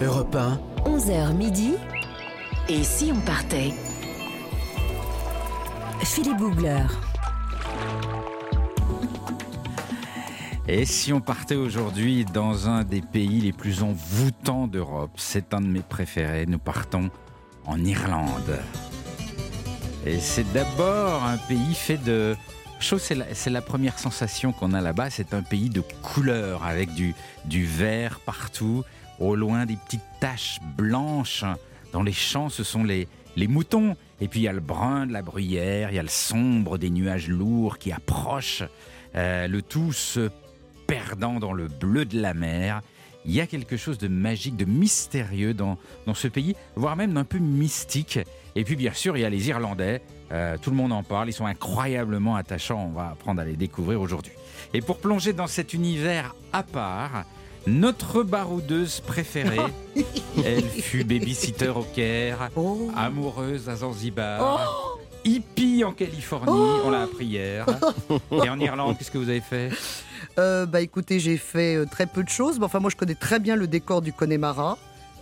[0.00, 1.74] Europe 1, 11h midi.
[2.68, 3.72] Et si on partait?
[6.04, 6.86] Philippe Googler.
[10.68, 15.60] Et si on partait aujourd'hui dans un des pays les plus envoûtants d'Europe, c'est un
[15.60, 17.10] de mes préférés, nous partons
[17.66, 18.60] en Irlande.
[20.06, 22.36] Et c'est d'abord un pays fait de...
[22.78, 26.64] Chose, c'est la, c'est la première sensation qu'on a là-bas, c'est un pays de couleurs,
[26.64, 28.84] avec du, du vert partout,
[29.18, 31.44] au loin des petites taches blanches.
[31.92, 33.96] Dans les champs, ce sont les, les moutons.
[34.20, 36.76] Et puis il y a le brun de la bruyère, il y a le sombre
[36.76, 38.64] des nuages lourds qui approchent,
[39.14, 40.30] euh, le tout se
[40.86, 42.82] perdant dans le bleu de la mer.
[43.24, 45.76] Il y a quelque chose de magique, de mystérieux dans,
[46.06, 48.18] dans ce pays, voire même d'un peu mystique.
[48.56, 50.00] Et puis bien sûr, il y a les Irlandais.
[50.32, 52.86] Euh, tout le monde en parle, ils sont incroyablement attachants.
[52.86, 54.32] On va apprendre à les découvrir aujourd'hui.
[54.74, 57.24] Et pour plonger dans cet univers à part,
[57.68, 59.58] notre baroudeuse préférée,
[60.44, 62.90] elle fut babysitter au Caire, Oh.
[62.96, 67.66] amoureuse à Zanzibar, hippie en Californie, on l'a appris hier.
[68.44, 69.70] Et en Irlande, qu'est-ce que vous avez fait?
[70.38, 73.14] Euh, bah écoutez, j'ai fait euh, très peu de choses, mais enfin moi je connais
[73.16, 74.78] très bien le décor du Connemara.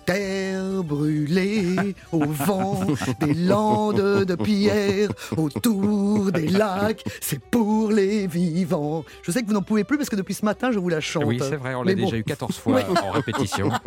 [0.06, 2.80] Terre brûlée au vent
[3.20, 9.04] des landes de pierre, autour des lacs, c'est pour les vivants.
[9.22, 11.00] Je sais que vous n'en pouvez plus parce que depuis ce matin je vous la
[11.00, 11.24] chante.
[11.26, 12.04] Oui, c'est vrai, on l'a bon.
[12.04, 13.68] déjà eu 14 fois en répétition.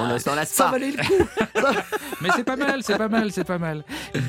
[0.00, 0.70] On ne s'en lasse Ça pas.
[0.72, 1.28] valait le coup.
[2.22, 3.84] Mais c'est pas mal, c'est pas mal, c'est pas mal.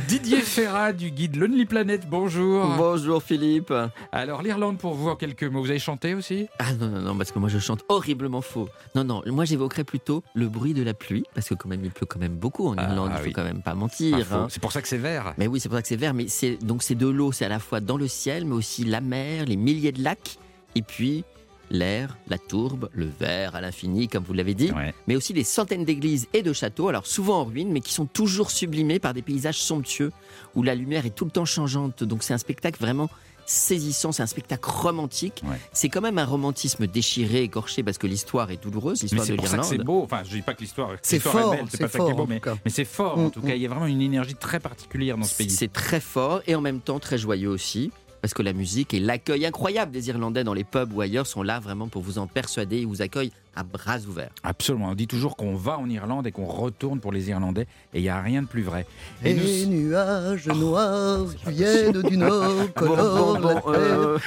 [0.07, 2.65] Didier Ferrat du guide Lonely Planet, bonjour.
[2.77, 3.73] Bonjour Philippe.
[4.11, 6.47] Alors l'Irlande pour vous en quelques mots, vous avez chanté aussi?
[6.59, 8.69] Ah non, non, non, parce que moi je chante horriblement faux.
[8.95, 11.91] Non, non, moi j'évoquerais plutôt le bruit de la pluie, parce que quand même il
[11.91, 13.33] pleut quand même beaucoup en Ah, Irlande, il faut oui.
[13.33, 14.33] quand même pas mentir.
[14.33, 14.47] hein.
[14.49, 15.33] C'est pour ça que c'est vert.
[15.37, 17.45] Mais oui, c'est pour ça que c'est vert, mais c'est donc c'est de l'eau, c'est
[17.45, 20.37] à la fois dans le ciel, mais aussi la mer, les milliers de lacs,
[20.75, 21.23] et puis
[21.69, 24.93] l'air, la tourbe, le vert à l'infini, comme vous l'avez dit, Ouais.
[25.07, 28.05] mais aussi des centaines d'églises et de châteaux, alors souvent en ruine, mais qui sont
[28.05, 30.11] toujours sublimés par des paysages somptueux,
[30.55, 32.03] où la lumière est tout le temps changeante.
[32.05, 33.09] Donc c'est un spectacle vraiment
[33.47, 35.41] saisissant, c'est un spectacle romantique.
[35.47, 35.55] Ouais.
[35.71, 39.47] C'est quand même un romantisme déchiré, écorché, parce que l'histoire est douloureuse, l'histoire de que
[39.47, 39.85] c'est l'Irlande.
[39.85, 40.03] beau.
[40.03, 42.27] Enfin, je dis pas que l'histoire C'est est belle, c'est pas ça qui est beau,
[42.27, 43.55] mais, c'est fort en Mm, tout cas.
[43.55, 45.49] Il y a vraiment une énergie très particulière dans ce pays.
[45.49, 47.91] C'est très fort et en même temps très joyeux aussi.
[48.27, 51.43] Parce que la musique et l'accueil incroyable des Irlandais dans les pubs ou ailleurs sont
[51.43, 54.31] là vraiment pour vous en persuader et vous accueillent à bras ouverts.
[54.43, 54.89] Absolument.
[54.89, 58.01] On dit toujours qu'on va en Irlande et qu'on retourne pour les Irlandais, et il
[58.01, 58.85] n'y a rien de plus vrai.
[59.23, 64.17] Et Les nous- nuages noirs qui viennent du nord colorent euh,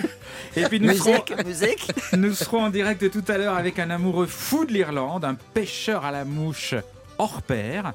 [0.56, 1.92] Et puis nous serons, musique, musique.
[2.16, 6.06] nous serons en direct tout à l'heure avec un amoureux fou de l'Irlande, un pêcheur
[6.06, 6.74] à la mouche
[7.18, 7.92] hors pair.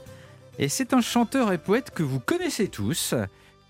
[0.60, 3.16] Et c'est un chanteur et poète que vous connaissez tous.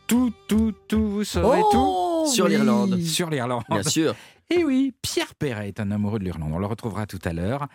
[0.08, 2.52] Tout, tout, tout, vous saurez Oh, Sur oui.
[2.52, 2.92] l'Irlande.
[2.92, 3.64] tout sur l'Irlande.
[3.70, 4.16] Bien sûr.
[4.52, 6.52] Et oui, Pierre Perret est un amoureux de l'Irlande.
[6.54, 7.68] On le retrouvera tout à l'heure.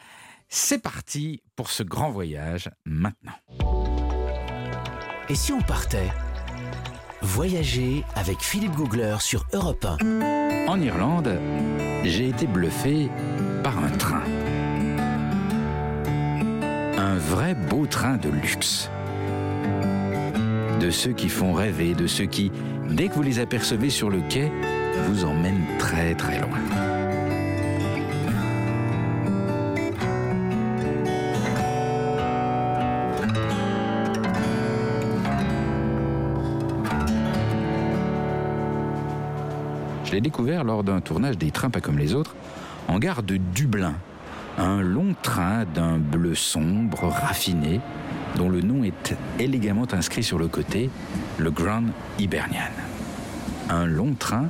[0.48, 3.32] C'est parti pour ce grand voyage maintenant.
[5.28, 6.10] et si on partait
[7.22, 10.66] Voyager avec Philippe Googler sur Europe 1.
[10.68, 11.38] En Irlande,
[12.02, 13.10] j'ai été bluffé
[13.62, 14.22] par un train.
[16.96, 18.88] Un vrai beau train de luxe.
[20.80, 22.50] De ceux qui font rêver, de ceux qui,
[22.88, 24.50] dès que vous les apercevez sur le quai,
[25.06, 26.58] vous emmènent très très loin.
[40.04, 42.34] Je l'ai découvert lors d'un tournage des trains pas comme les autres,
[42.88, 43.94] en gare de Dublin.
[44.56, 47.80] Un long train d'un bleu sombre, raffiné,
[48.36, 50.90] dont le nom est élégamment inscrit sur le côté,
[51.38, 51.84] le Grand
[52.18, 52.70] Hibernian.
[53.68, 54.48] Un long train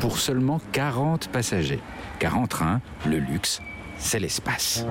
[0.00, 1.80] pour seulement 40 passagers.
[2.18, 3.60] Car en train, le luxe,
[3.98, 4.84] c'est l'espace.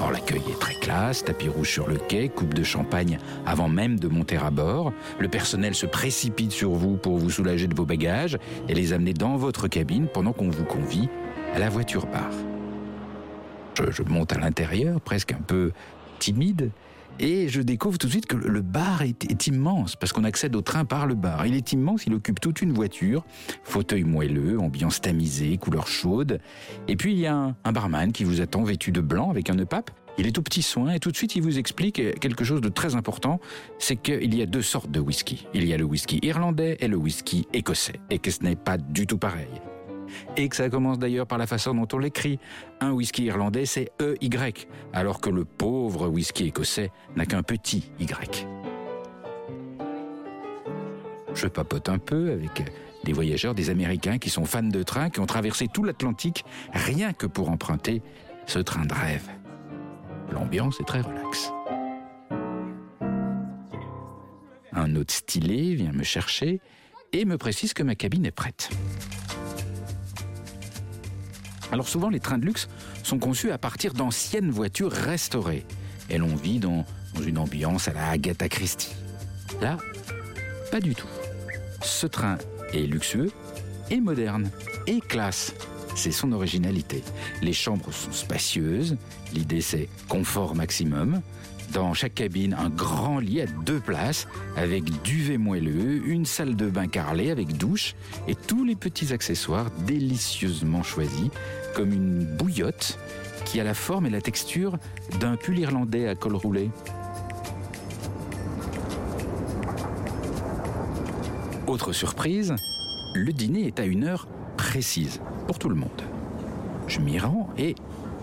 [0.00, 3.98] Or, l'accueil est très classe, tapis rouge sur le quai, coupe de champagne avant même
[3.98, 4.92] de monter à bord.
[5.18, 9.14] Le personnel se précipite sur vous pour vous soulager de vos bagages et les amener
[9.14, 11.08] dans votre cabine pendant qu'on vous convie
[11.54, 12.30] à la voiture bar.
[13.90, 15.72] Je, monte à l'intérieur, presque un peu
[16.18, 16.70] timide,
[17.18, 20.60] et je découvre tout de suite que le bar est, immense, parce qu'on accède au
[20.60, 21.46] train par le bar.
[21.46, 23.24] Il est immense, il occupe toute une voiture,
[23.64, 26.40] fauteuil moelleux, ambiance tamisée, couleur chaude.
[26.88, 29.54] Et puis il y a un, barman qui vous attend vêtu de blanc avec un
[29.54, 29.66] nœud.
[30.18, 32.68] Il est au petit soin et tout de suite il vous explique quelque chose de
[32.68, 33.40] très important,
[33.78, 35.46] c'est qu'il y a deux sortes de whisky.
[35.54, 38.78] Il y a le whisky irlandais et le whisky écossais, et que ce n'est pas
[38.78, 39.48] du tout pareil.
[40.36, 42.38] Et que ça commence d'ailleurs par la façon dont on l'écrit.
[42.80, 44.54] Un whisky irlandais, c'est EY,
[44.92, 48.46] alors que le pauvre whisky écossais n'a qu'un petit Y.
[51.34, 52.64] Je papote un peu avec
[53.04, 57.12] des voyageurs, des Américains qui sont fans de train, qui ont traversé tout l'Atlantique rien
[57.12, 58.02] que pour emprunter
[58.46, 59.28] ce train de rêve.
[60.32, 61.52] L'ambiance est très relaxe.
[64.72, 66.60] Un hôte stylé vient me chercher
[67.12, 68.70] et me précise que ma cabine est prête.
[71.72, 72.68] Alors souvent, les trains de luxe
[73.02, 75.64] sont conçus à partir d'anciennes voitures restaurées.
[76.10, 76.84] Et l'on vit dans,
[77.26, 78.94] une ambiance à la Agatha Christie.
[79.60, 79.78] Là,
[80.70, 81.08] pas du tout.
[81.82, 82.38] Ce train
[82.72, 83.30] est luxueux
[83.90, 84.50] et moderne
[84.86, 85.54] et classe.
[85.94, 87.02] C'est son originalité.
[87.40, 88.96] Les chambres sont spacieuses.
[89.32, 91.22] L'idée, c'est confort maximum.
[91.76, 96.70] Dans chaque cabine, un grand lit à deux places, avec duvet moelleux, une salle de
[96.70, 97.94] bain carrelée avec douche
[98.26, 101.28] et tous les petits accessoires délicieusement choisis,
[101.74, 102.98] comme une bouillotte
[103.44, 104.78] qui a la forme et la texture
[105.20, 106.70] d'un pull irlandais à col roulé.
[111.66, 112.54] Autre surprise,
[113.14, 114.26] le dîner est à une heure
[114.56, 115.90] précise pour tout le monde.
[116.88, 117.74] Je m'y rends et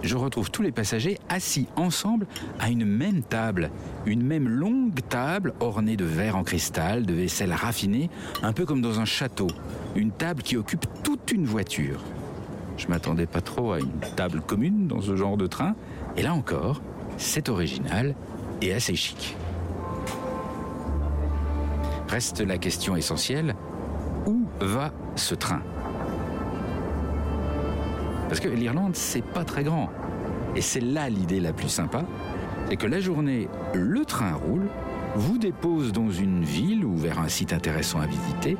[0.03, 2.27] je retrouve tous les passagers assis ensemble
[2.59, 3.71] à une même table,
[4.05, 8.09] une même longue table ornée de verres en cristal, de vaisselle raffinée,
[8.43, 9.47] un peu comme dans un château,
[9.95, 12.01] une table qui occupe toute une voiture.
[12.77, 15.75] Je m'attendais pas trop à une table commune dans ce genre de train,
[16.17, 16.81] et là encore,
[17.17, 18.15] c'est original
[18.61, 19.37] et assez chic.
[22.09, 23.55] Reste la question essentielle,
[24.25, 25.61] où va ce train?
[28.33, 29.91] Parce que l'Irlande, c'est pas très grand.
[30.55, 32.03] Et c'est là l'idée la plus sympa,
[32.67, 34.69] c'est que la journée, le train roule,
[35.13, 38.57] vous dépose dans une ville ou vers un site intéressant à visiter.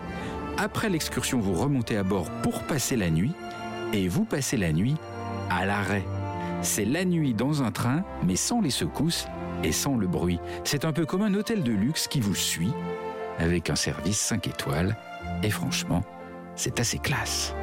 [0.59, 3.31] Après l'excursion, vous remontez à bord pour passer la nuit,
[3.93, 4.95] et vous passez la nuit
[5.49, 6.05] à l'arrêt.
[6.61, 9.25] C'est la nuit dans un train, mais sans les secousses
[9.63, 10.37] et sans le bruit.
[10.65, 12.73] C'est un peu comme un hôtel de luxe qui vous suit,
[13.39, 14.95] avec un service 5 étoiles,
[15.41, 16.03] et franchement,
[16.55, 17.55] c'est assez classe.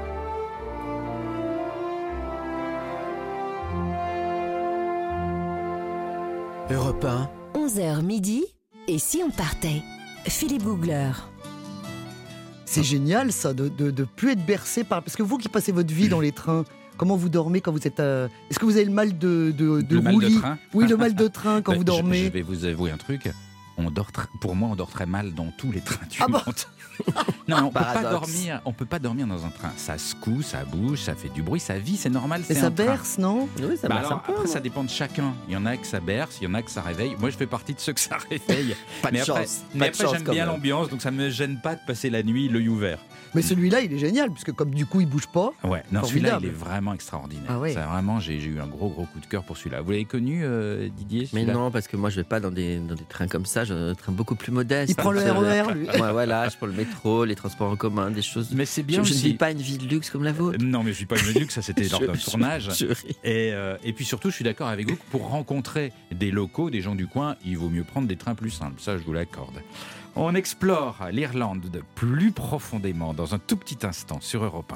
[6.73, 7.29] Europe 1,
[7.59, 8.45] 11h midi.
[8.89, 9.83] Et si on partait?
[10.27, 11.11] Philippe Googler.
[12.65, 15.03] C'est génial ça, de, de, de plus être bercé par.
[15.03, 16.65] Parce que vous qui passez votre vie dans les trains,
[16.97, 18.01] comment vous dormez quand vous êtes.
[18.01, 20.59] euh, Est-ce que vous avez le mal de, de, de Le mal train?
[20.75, 22.25] Oui, le mal de train quand Ben, vous je- dormez.
[22.27, 23.29] Je, vais vous avouer un truc.
[23.77, 26.27] On dort tr- pour moi, on dort très mal dans tous les trains du Ah
[26.29, 26.55] bon monde.
[27.49, 28.11] non, on peut pas Paradoxe.
[28.33, 28.61] dormir.
[28.67, 29.71] On peut pas dormir dans un train.
[29.79, 32.43] Ça secoue, ça bouge, ça fait du bruit, ça vit, c'est normal.
[32.43, 32.85] Et c'est ça un train.
[32.85, 33.49] berce, non?
[33.59, 34.53] Oui, ça Bah berce alors, un peu, après, moi.
[34.53, 35.33] ça dépend de chacun.
[35.49, 37.17] Il y en a que ça berce, il y en a que ça réveille.
[37.19, 38.77] Moi, je fais partie de ceux que ça réveille.
[39.03, 39.61] Pas de mais après, chance.
[39.75, 40.47] mais après, j'aime bien même.
[40.55, 42.99] l'ambiance, donc ça me gêne pas de passer la nuit l'œil ouvert.
[43.35, 45.53] Mais celui-là, il est génial, puisque comme du coup, il bouge pas.
[45.65, 47.47] Ouais, non, celui-là, il est vraiment extraordinaire.
[47.49, 47.73] Ah ouais.
[47.73, 49.81] Ça, vraiment, j'ai j'ai eu un gros, gros coup de cœur pour celui-là.
[49.81, 52.79] Vous l'avez connu, euh, Didier Mais non, parce que moi je vais pas dans des,
[52.79, 54.91] dans des trains comme ça, un train beaucoup plus modeste.
[54.91, 55.87] Il prend le RER, lui.
[55.87, 58.51] Ouais, voilà, je prends le métro, les transports en commun, des choses.
[58.53, 60.59] Mais c'est bien je ne vis pas une vie de luxe comme la vôtre.
[60.63, 62.71] Non, mais je suis pas une luxe, ça c'était lors d'un tournage.
[62.79, 63.17] je ris.
[63.25, 66.71] Et, euh, et puis surtout, je suis d'accord avec vous que pour rencontrer des locaux,
[66.71, 68.81] des gens du coin, il vaut mieux prendre des trains plus simples.
[68.81, 69.61] Ça, je vous l'accorde.
[70.17, 74.73] On explore l'Irlande de plus profondément dans un tout petit instant sur Europe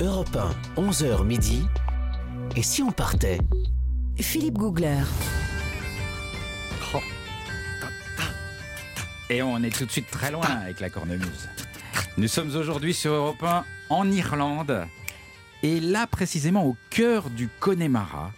[0.00, 0.04] 1.
[0.04, 0.36] Europe
[0.76, 1.62] 1, 11h midi.
[2.54, 3.38] Et si on partait?
[4.18, 5.04] Philippe Googler.
[9.28, 11.48] Et on est tout de suite très loin avec la cornemuse.
[12.16, 14.86] Nous sommes aujourd'hui sur Europe 1 en Irlande.
[15.62, 18.32] Et là, précisément au cœur du Connemara.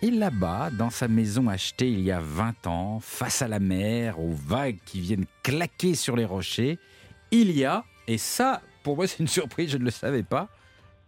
[0.00, 4.18] Et là-bas, dans sa maison achetée il y a 20 ans, face à la mer,
[4.18, 6.78] aux vagues qui viennent claquer sur les rochers,
[7.30, 10.48] il y a, et ça, pour moi c'est une surprise, je ne le savais pas,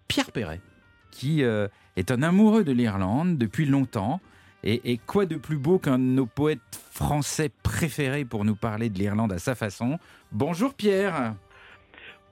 [0.09, 0.61] Pierre Perret,
[1.13, 4.21] qui euh, est un amoureux de l'Irlande depuis longtemps.
[4.63, 6.61] Et, et quoi de plus beau qu'un de nos poètes
[6.93, 9.99] français préférés pour nous parler de l'Irlande à sa façon?
[10.33, 11.35] Bonjour Pierre.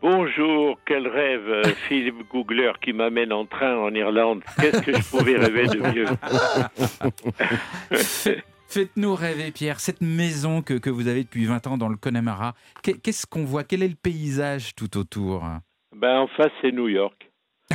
[0.01, 4.43] Bonjour, quel rêve, euh, Philippe Googler qui m'amène en train en Irlande.
[4.61, 6.07] Qu'est-ce que je pouvais rêver de mieux?
[7.93, 11.97] Fait- Faites-nous rêver Pierre, cette maison que, que vous avez depuis 20 ans dans le
[11.97, 13.65] Connemara, qu'est- qu'est-ce qu'on voit?
[13.65, 15.43] Quel est le paysage tout autour?
[15.97, 17.28] Ben, en face, c'est New York.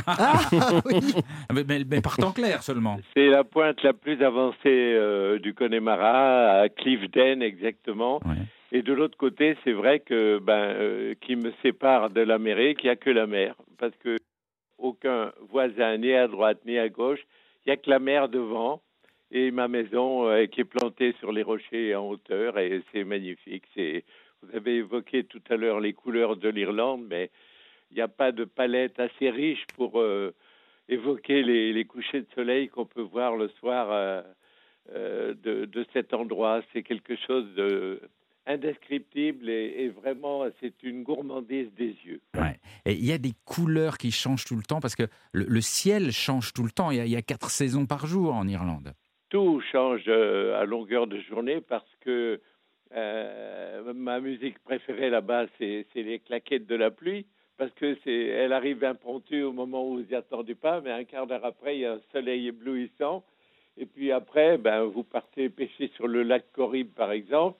[0.06, 0.40] Ah
[0.86, 1.00] oui
[1.52, 2.96] mais, mais- mais par temps clair seulement.
[3.14, 8.20] C'est la pointe la plus avancée euh, du Connemara, à Clifden exactement.
[8.24, 8.36] Ouais.
[8.72, 12.86] Et de l'autre côté, c'est vrai que ben, euh, qui me sépare de l'Amérique, il
[12.86, 13.54] n'y a que la mer.
[13.78, 14.16] Parce que
[14.78, 17.20] aucun voisin, ni à droite, ni à gauche,
[17.64, 18.82] il n'y a que la mer devant.
[19.30, 23.64] Et ma maison euh, qui est plantée sur les rochers en hauteur, et c'est magnifique.
[23.74, 24.04] C'est,
[24.42, 27.30] vous avez évoqué tout à l'heure les couleurs de l'Irlande, mais
[27.94, 30.34] il n'y a pas de palette assez riche pour euh,
[30.88, 34.22] évoquer les, les couchers de soleil qu'on peut voir le soir euh,
[34.92, 36.60] euh, de, de cet endroit.
[36.72, 38.00] C'est quelque chose de,
[38.46, 42.20] indescriptible et, vraiment, c'est une gourmandise des yeux.
[42.34, 42.58] Ouais.
[42.84, 46.10] Et il y a des couleurs qui changent tout le temps parce que le, ciel
[46.10, 46.90] change tout le temps.
[46.90, 48.92] Il y, a, quatre saisons par jour en Irlande.
[49.28, 52.40] Tout change à longueur de journée parce que
[52.96, 58.52] euh, ma musique préférée là-bas, c'est les claquettes de la pluie parce que c'est, elle
[58.52, 61.80] arrive impromptue au moment où vous n'y attendez pas, mais un quart d'heure après, il
[61.80, 63.24] y a un soleil éblouissant.
[63.76, 67.58] Et puis après, ben, vous partez pêcher sur le lac Corrib, par exemple,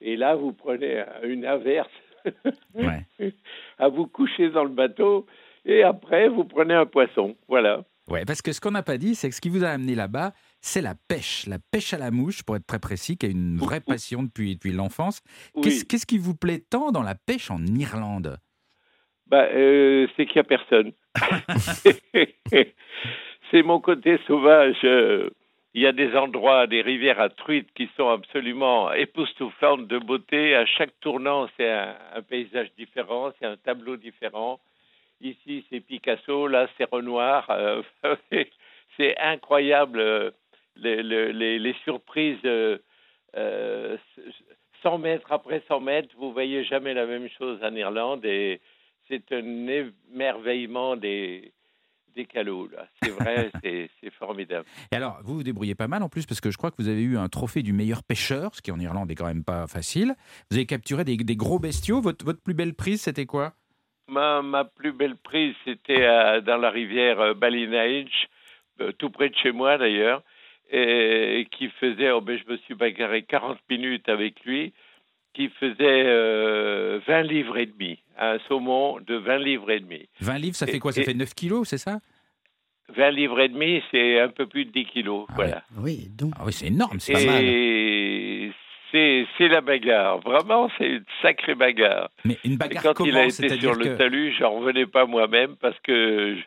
[0.00, 1.88] et là, vous prenez une averse
[3.78, 5.26] à vous coucher dans le bateau,
[5.64, 7.36] et après, vous prenez un poisson.
[7.48, 7.84] Voilà.
[8.08, 9.96] Ouais, parce que ce qu'on n'a pas dit, c'est que ce qui vous a amené
[9.96, 13.28] là-bas, c'est la pêche, la pêche à la mouche, pour être très précis, qui a
[13.28, 15.22] une vraie passion depuis, depuis l'enfance.
[15.60, 18.38] Qu'est-ce qui vous plaît tant dans la pêche en Irlande?
[19.26, 20.92] Bah, euh, C'est qu'il n'y a personne.
[23.50, 24.76] c'est mon côté sauvage.
[24.84, 25.30] Euh,
[25.74, 30.56] il y a des endroits, des rivières à truites qui sont absolument époustouflantes de beauté.
[30.56, 34.58] À chaque tournant, c'est un, paysage différent, c'est un tableau différent.
[35.20, 37.46] Ici, c'est Picasso, là, c'est Renoir.
[37.50, 37.82] Euh,
[38.96, 40.32] c'est incroyable
[40.76, 42.38] les, les, surprises.
[42.44, 42.78] Euh,
[44.82, 48.60] 100 mètres après 100 mètres, vous voyez jamais la même chose en Irlande et
[49.08, 51.52] c'est un émerveillement des,
[52.16, 52.88] des là.
[53.02, 53.50] C'est vrai,
[54.00, 54.66] c'est formidable.
[54.90, 56.88] Et alors, vous vous débrouillez pas mal en plus, parce que je crois que vous
[56.88, 59.66] avez eu un trophée du meilleur pêcheur, ce qui en Irlande est quand même pas
[59.66, 60.14] facile.
[60.50, 62.00] Vous avez capturé des, gros bestiaux.
[62.00, 63.52] Votre, votre plus belle prise, c'était quoi?
[64.08, 66.06] Ma, ma, plus belle prise, c'était
[66.42, 68.28] dans la rivière euh, Ballinahinch,
[68.80, 70.22] euh, tout près de chez moi d'ailleurs,
[70.70, 74.72] et, qui faisait, oh ben, je me suis bagarré 40 minutes avec lui,
[75.34, 76.04] qui faisait
[77.06, 80.08] 20 euh, livres et demi, un saumon de 20 livres et demi.
[80.20, 80.92] 20 livres, ça fait quoi?
[80.92, 82.00] Ça fait 9 kilos, c'est ça?
[82.96, 85.26] 20 livres et demi, c'est un peu plus de 10 kilos.
[85.28, 85.62] Ah voilà.
[85.78, 86.32] Oui, donc.
[86.38, 87.44] Ah oui, c'est énorme, c'est pas mal.
[87.44, 88.52] Et
[88.92, 90.20] c'est la bagarre.
[90.20, 92.08] Vraiment, c'est une sacrée bagarre.
[92.24, 95.06] Mais une bagarre et quand comment, il a été sur le talus, j'en revenais pas
[95.06, 96.42] moi-même parce que je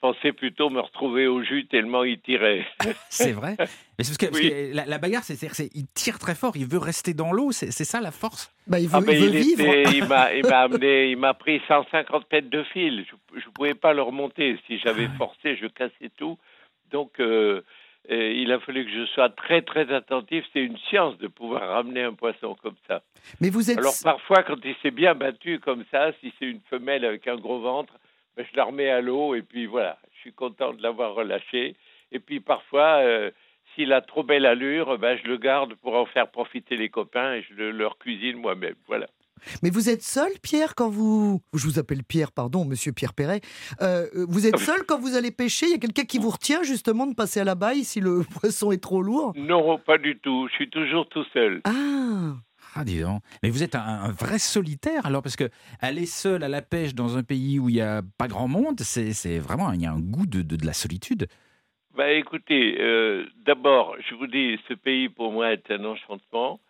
[0.00, 2.66] pensais plutôt me retrouver au jus tellement il tirait.
[3.08, 3.56] c'est vrai.
[3.58, 3.66] Mais
[3.98, 5.36] parce que, la, bagarre, c'est
[5.74, 8.52] il tire très fort, il veut rester dans l'eau, c'est ça la force?
[8.66, 9.64] Bah, il veut, ah, il vivre.
[9.92, 10.24] il m'a
[10.60, 13.04] amené, il m'a pris 150 mètres de fil.
[13.34, 14.58] Je ne pouvais pas le remonter.
[14.66, 16.38] Si j'avais ah forcé, je cassais tout.
[16.90, 17.62] Donc, euh,
[18.10, 20.44] euh, il a fallu que je sois très très attentif.
[20.52, 23.02] C'est une science de pouvoir ramener un poisson comme ça.
[23.40, 23.78] Mais vous êtes.
[23.78, 27.36] Alors parfois, quand il s'est bien battu comme ça, si c'est une femelle avec un
[27.36, 27.94] gros ventre,
[28.52, 31.76] je la remets à l'eau et puis voilà, je suis content de l'avoir relâché.
[32.12, 33.30] Et puis parfois, euh,
[33.74, 37.34] s'il a trop belle allure, ben, je le garde pour en faire profiter les copains
[37.34, 38.76] et je le, leur cuisine moi-même.
[38.86, 39.08] Voilà.
[39.62, 41.42] Mais vous êtes seul, Pierre, quand vous...
[41.52, 43.40] Je vous appelle Pierre, pardon, monsieur Pierre Perret.
[43.82, 45.66] Euh, vous êtes seul quand vous allez pêcher?
[45.66, 48.22] Il y a quelqu'un qui vous retient justement de passer à la baille si le
[48.40, 49.34] poisson est trop lourd?
[49.36, 50.48] Non, pas du tout.
[50.48, 51.60] Je suis toujours tout seul.
[51.64, 52.36] Ah
[52.78, 53.22] ah, dis donc.
[53.42, 55.48] Mais vous êtes un, vrai solitaire alors, parce que
[55.80, 58.80] aller seul à la pêche dans un pays où il n'y a pas grand monde,
[58.80, 61.26] c'est vraiment, il y a un goût de, de, la solitude.
[61.96, 66.60] Bah écoutez, euh, d'abord, je vous dis, ce pays pour moi est un enchantement.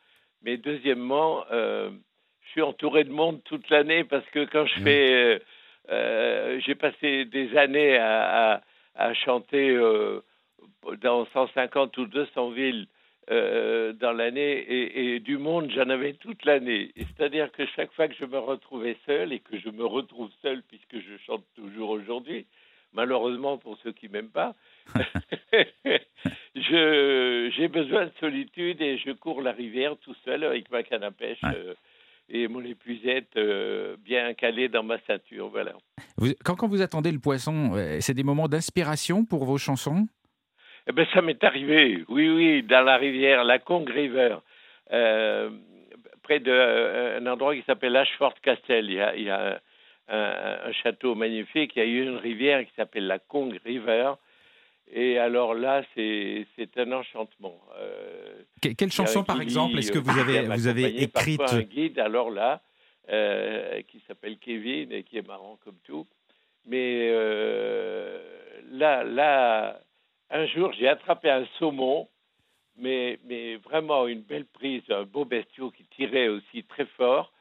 [0.43, 1.91] Mais deuxièmement, euh,
[2.45, 5.43] je suis entouré de monde toute l'année parce que quand je fais,
[5.91, 8.63] euh, j'ai passé des années à, à,
[8.95, 9.77] à chanter
[11.01, 12.87] dans 150 ou 200 villes
[13.28, 16.92] euh, dans l'année et, du monde, j'en avais toute l'année.
[16.97, 20.62] C'est-à-dire que chaque fois que je me retrouvais seul et que je me retrouve seul
[20.62, 22.47] puisque je chante toujours aujourd'hui,
[22.92, 24.54] malheureusement pour ceux qui m'aiment pas,
[26.54, 31.11] j'ai besoin de solitude et je cours la rivière tout seul avec ma canne à
[31.11, 31.40] pêche.
[31.45, 31.75] Euh,
[32.28, 35.75] et mon épuisette euh, bien calée dans ma ceinture, voilà.
[36.45, 40.09] quand, quand vous attendez le poisson, c'est des moments d'inspiration pour vos chansons?
[40.88, 44.37] Eh ben, ça m'est arrivé, oui, oui, dans la rivière, la Kong River,
[44.93, 45.50] euh,
[46.23, 48.87] près d'un euh, endroit qui s'appelle Ashford Castle.
[48.88, 49.61] Il y a,
[50.09, 54.12] un, château magnifique, il y a eu une rivière qui s'appelle la Kong River.
[54.93, 57.61] Et alors là, c'est un enchantement.
[57.81, 58.43] Euh,
[58.78, 62.62] quelle chanson, par exemple, est-ce que vous avez, vous avez écrite un guide, alors là,
[63.88, 66.07] qui s'appelle Kevin et qui est marrant comme tout.
[66.69, 67.11] Mais
[68.71, 69.81] là, là,
[70.30, 72.09] un jour, j'ai attrapé un saumon,
[72.78, 73.18] mais,
[73.64, 77.33] vraiment une belle prise, un beau bestiau qui tirait aussi très fort.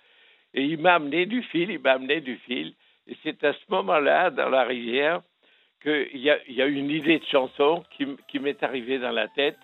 [0.53, 2.73] Et il m'a amené du fil, il m'a amené du fil.
[3.07, 5.21] Et c'est à ce moment-là, dans la rivière,
[5.81, 9.57] qu'il y a, y a une idée de chanson qui, m'est arrivée dans la tête.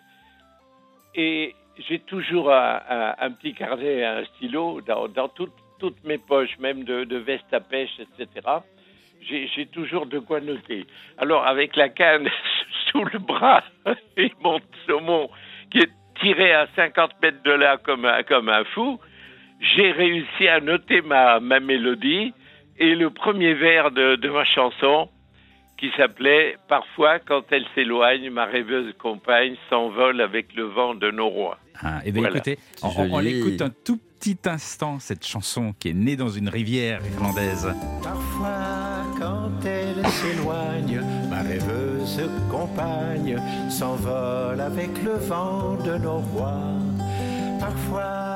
[1.15, 7.17] Et j'ai toujours un, petit carnet, un stylo dans, toutes mes poches, même de, de
[7.17, 8.59] veste à pêche, etc.
[9.21, 10.85] J'ai toujours de quoi noter.
[11.17, 12.29] Alors, avec la canne
[12.91, 13.63] sous le bras
[14.17, 15.29] et mon saumon
[15.71, 15.89] qui est
[16.21, 18.99] tiré à 50 mètres de là comme un, comme un fou,
[19.59, 22.33] j'ai réussi à noter ma, ma mélodie
[22.77, 25.09] et le premier vers de, de ma chanson
[25.77, 31.27] qui s'appelait Parfois, quand elle s'éloigne, ma rêveuse compagne s'envole avec le vent de nos
[31.27, 31.57] rois.
[31.81, 32.35] Ah, et bien Voilà.
[32.37, 36.49] écoutez, on, on l'écoute un tout petit instant, cette chanson qui est née dans une
[36.49, 37.73] rivière irlandaise.
[38.03, 41.80] Parfois, quand elle s'éloigne, ma rêveuse
[42.49, 43.37] compagne
[43.69, 46.73] s'envole avec le vent de nos rois.
[47.59, 48.31] Parfois,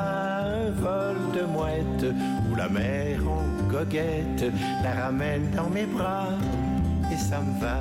[0.57, 2.05] un vol de mouette
[2.49, 4.45] ou la mer en goguette
[4.83, 6.29] la ramène dans mes bras
[7.11, 7.79] et ça me va.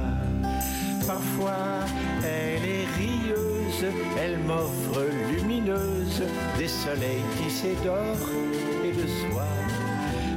[1.06, 1.84] Parfois,
[2.22, 6.22] elle est rieuse, elle m'offre lumineuse
[6.58, 8.30] des soleils qui s'édorent
[8.84, 9.44] et le soir.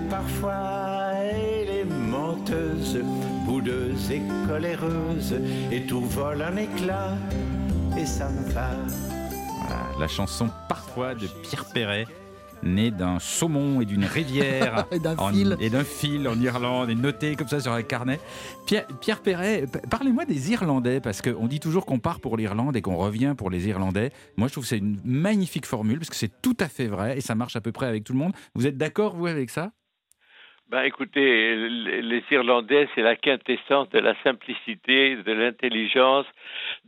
[0.10, 3.00] Parfois, elle est menteuse,
[3.48, 5.34] boudeuse et coléreuse,
[5.72, 7.16] et tout vole en éclat,
[7.98, 8.72] et ça me va.
[9.62, 12.06] Voilà, la chanson Parfois de Pierre Perret,
[12.62, 14.86] née d'un saumon et d'une rivière.
[14.92, 15.56] Et d'un en- fil.
[15.62, 18.20] Et d'un fil en Irlande, et noté comme ça sur un carnet.
[18.66, 22.82] Pierre, Pierre Perret, parlez-moi des Irlandais, parce qu'on dit toujours qu'on part pour l'Irlande et
[22.82, 24.12] qu'on revient pour les Irlandais.
[24.36, 27.18] Moi, je trouve que c'est une magnifique formule, parce que c'est tout à fait vrai,
[27.18, 28.34] et ça marche à peu près avec tout le monde.
[28.56, 29.72] Vous êtes d'accord, vous, avec ça?
[30.69, 36.25] Ben écoutez, les Irlandais, c'est la quintessence de la simplicité, de l'intelligence,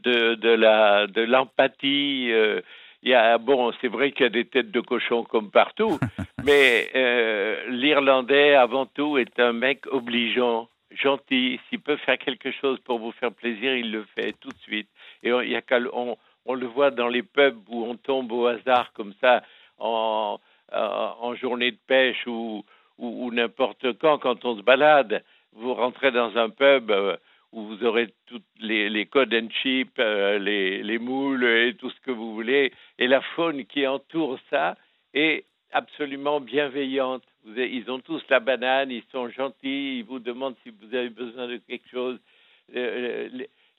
[0.04, 2.28] de, de la de l'empathie.
[2.32, 2.60] euh,
[3.04, 5.98] Il y a bon, c'est vrai qu'il y a des têtes de cochon comme partout,
[6.44, 11.58] mais euh, l'Irlandais avant tout est un mec obligeant, gentil.
[11.70, 14.90] S'il peut faire quelque chose pour vous faire plaisir, il le fait tout de suite.
[15.24, 15.62] Et on, il y a
[15.94, 19.42] on, on le voit dans les pubs où on tombe au hasard comme ça
[19.78, 20.38] en
[20.74, 22.66] en en journée de pêche ou
[23.00, 27.18] ou, n'importe quand, quand on se balade, vous rentrez dans un pub euh,
[27.52, 31.90] où vous aurez toutes les, les cod and chip, euh, les, les moules et tout
[31.90, 34.76] ce que vous voulez, et la faune qui entoure ça
[35.14, 37.24] est absolument bienveillante.
[37.46, 41.48] Ils ont tous la banane, ils sont gentils, ils vous demandent si vous avez besoin
[41.48, 42.20] de quelque chose.
[42.76, 43.30] Euh,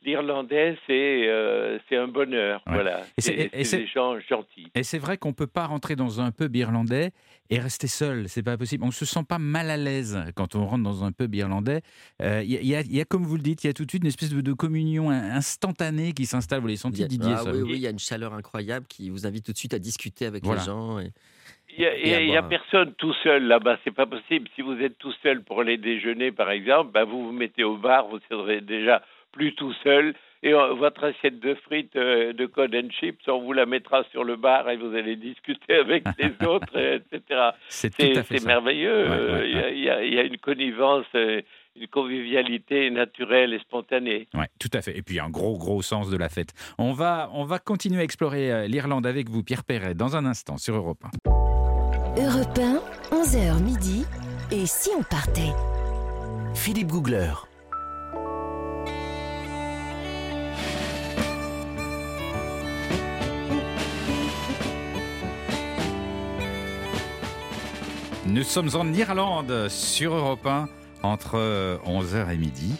[0.02, 2.72] L'Irlandais, c'est euh, c'est un bonheur, Ouais.
[2.72, 3.02] voilà.
[3.18, 4.68] Et c'est- des gens gentils.
[4.74, 7.10] Et c'est vrai qu'on peut pas rentrer dans un pub irlandais
[7.50, 8.26] et rester seul.
[8.28, 8.82] C'est pas possible.
[8.84, 11.82] On se sent pas mal à l'aise quand on rentre dans un pub irlandais.
[12.22, 13.66] Euh, Il y, a- il y a- il y a, comme vous le dites, il
[13.66, 16.60] y a tout de suite une espèce de, de communion in- instantanée qui s'installe.
[16.60, 17.98] Vous l'avez Il senti, y a- Didier ah ça oui, oui, il y a une
[17.98, 20.60] chaleur incroyable qui vous invite tout de suite à discuter avec Voilà.
[20.60, 20.98] les gens.
[20.98, 21.10] et-
[21.78, 24.48] Il n'y a, personne tout seul là-bas, c'est pas possible.
[24.56, 27.76] Si vous êtes tout seul pour aller déjeuner, par exemple, ben vous vous mettez au
[27.76, 30.14] bar, vous serez déjà plus tout seul.
[30.42, 34.04] Et euh, votre assiette de frites euh, de cod and chips, on vous la mettra
[34.10, 37.50] sur le bar et vous allez discuter avec les autres, etc.
[37.68, 39.02] C'est merveilleux.
[39.04, 39.72] Ouais, ouais, Euh, Il y a- ouais.
[39.76, 41.42] il y, a, il y a une connivence, euh,
[41.78, 44.28] une convivialité naturelle et spontanée.
[44.32, 44.96] Ouais, tout à fait.
[44.96, 46.54] Et puis un gros, gros sens de la fête.
[46.78, 50.56] On va, on va continuer à explorer l'Irlande avec vous, Pierre Perret, dans un instant
[50.56, 51.30] sur Europe 1.
[52.18, 54.04] Europe 1, 11h midi.
[54.50, 55.52] Et si on partait?
[56.54, 57.32] Philippe Googler.
[68.30, 70.68] Nous sommes en Irlande sur Europe 1
[71.02, 71.36] entre
[71.84, 72.74] 11h et midi.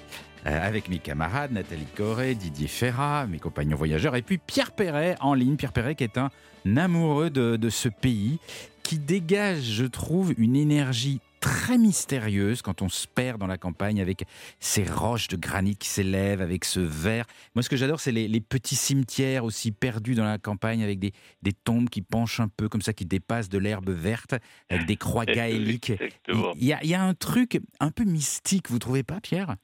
[0.46, 5.16] euh, avec mes camarades Nathalie Corré, Didier Ferrat, mes compagnons voyageurs, et puis Pierre Perret
[5.20, 5.56] en ligne.
[5.56, 6.30] Pierre Perret qui est un
[6.76, 8.38] amoureux de, de ce pays,
[8.82, 14.00] qui dégage, je trouve, une énergie très mystérieuse quand on se perd dans la campagne
[14.00, 14.24] avec
[14.58, 17.24] ces roches de granit qui s'élèvent, avec ce verre.
[17.54, 20.98] Moi, ce que j'adore, c'est les, les petits cimetières aussi perdus dans la campagne avec
[20.98, 24.34] des, des tombes qui penchent un peu comme ça, qui dépassent de l'herbe verte,
[24.68, 25.92] avec des croix gaéliques.
[26.28, 29.56] Il y, a, il y a un truc un peu mystique, vous trouvez pas, Pierre?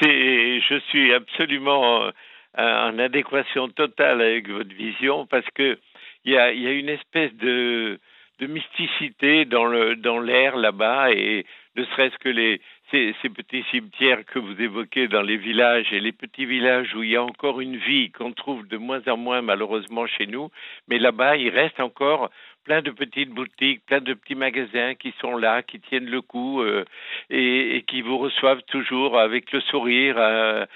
[0.00, 2.10] C'est, je suis absolument euh,
[2.56, 5.78] en adéquation totale avec votre vision parce que
[6.24, 7.98] il y a, il y a une espèce de,
[8.42, 14.60] de mysticité dans l'air là-bas et ne serait-ce que les ces, petits cimetières que vous
[14.60, 18.10] évoquez dans les villages et les petits villages où il y a encore une vie
[18.10, 20.50] qu'on trouve de moins en moins malheureusement chez nous,
[20.88, 22.30] mais là-bas il reste encore
[22.64, 26.62] plein de petites boutiques, plein de petits magasins qui sont là, qui tiennent le coup
[26.62, 26.84] euh,
[27.30, 30.16] et, qui vous reçoivent toujours avec le sourire.
[30.18, 30.66] euh,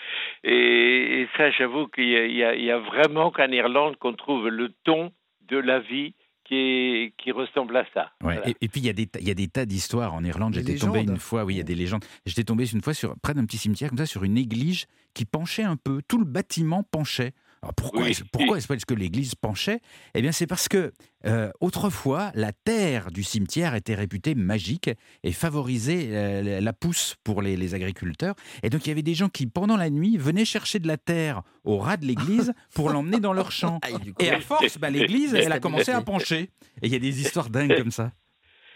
[0.42, 5.12] et, ça, j'avoue qu'il y, y a vraiment qu'en Irlande qu'on trouve le ton
[5.48, 6.14] de la vie
[6.46, 8.02] qui, est, qui ressemble à ça.
[8.22, 8.48] Ouais, Voilà.
[8.48, 10.22] et, et puis il y a des, ta- il y a des tas d'histoires en
[10.24, 10.54] Irlande.
[10.54, 12.04] J'étais tombé une fois, oui, il y a des légendes.
[12.24, 15.24] J'étais tombé une fois sur près d'un petit cimetière comme ça sur une église qui
[15.24, 16.02] penchait un peu.
[16.06, 17.32] Tout le bâtiment penchait.
[17.66, 18.10] Alors pourquoi Oui.
[18.10, 19.80] est-ce, pourquoi est-ce que l'église penchait?
[20.14, 20.92] Eh bien, c'est parce que
[21.26, 24.88] euh, autrefois, la terre du cimetière était réputée magique
[25.24, 28.36] et favorisait euh, la pousse pour les, les agriculteurs.
[28.62, 30.96] Et donc, il y avait des gens qui, pendant la nuit, venaient chercher de la
[30.96, 33.80] terre au ras de l'église pour l'emmener dans leur champ.
[33.82, 36.50] Ah, et du coup, Et à force, bah, l'église, elle a commencé à pencher.
[36.82, 38.12] Et il y a des histoires dingues comme ça.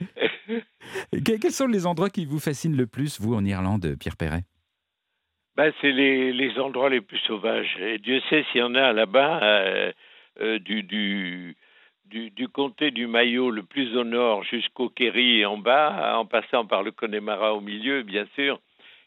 [1.13, 4.45] Que- Quels sont les endroits qui vous fascinent le plus, vous, en Irlande, Pierre Perret?
[5.57, 7.77] Ben, c'est les, les endroits les plus sauvages.
[7.81, 9.93] Et Dieu sait s'il y en a là-bas, euh,
[10.41, 11.57] euh, du, du,
[12.07, 16.83] du, comté du Mayo le plus au nord jusqu'au Kerry en bas, en passant par
[16.83, 18.61] le Connemara au milieu, bien sûr.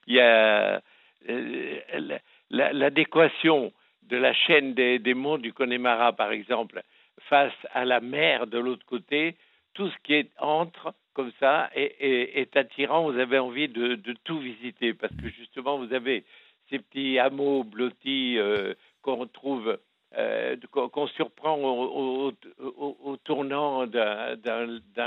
[0.08, 0.82] Il y a
[1.30, 3.72] euh, la- la- l'adéquation
[4.04, 6.82] de la chaîne des, des monts du Connemara, par exemple,
[7.30, 9.36] face à la mer de l'autre côté.
[9.74, 13.10] Tout ce qui est entre, comme ça, est, est- est attirant.
[13.12, 16.24] Vous avez envie de, de tout visiter parce que justement, vous avez
[16.70, 19.78] ces petits hameaux blottis euh, qu'on trouve,
[20.18, 22.34] euh, qu'on surprend au, au-
[22.64, 24.36] au- au tournant d'un-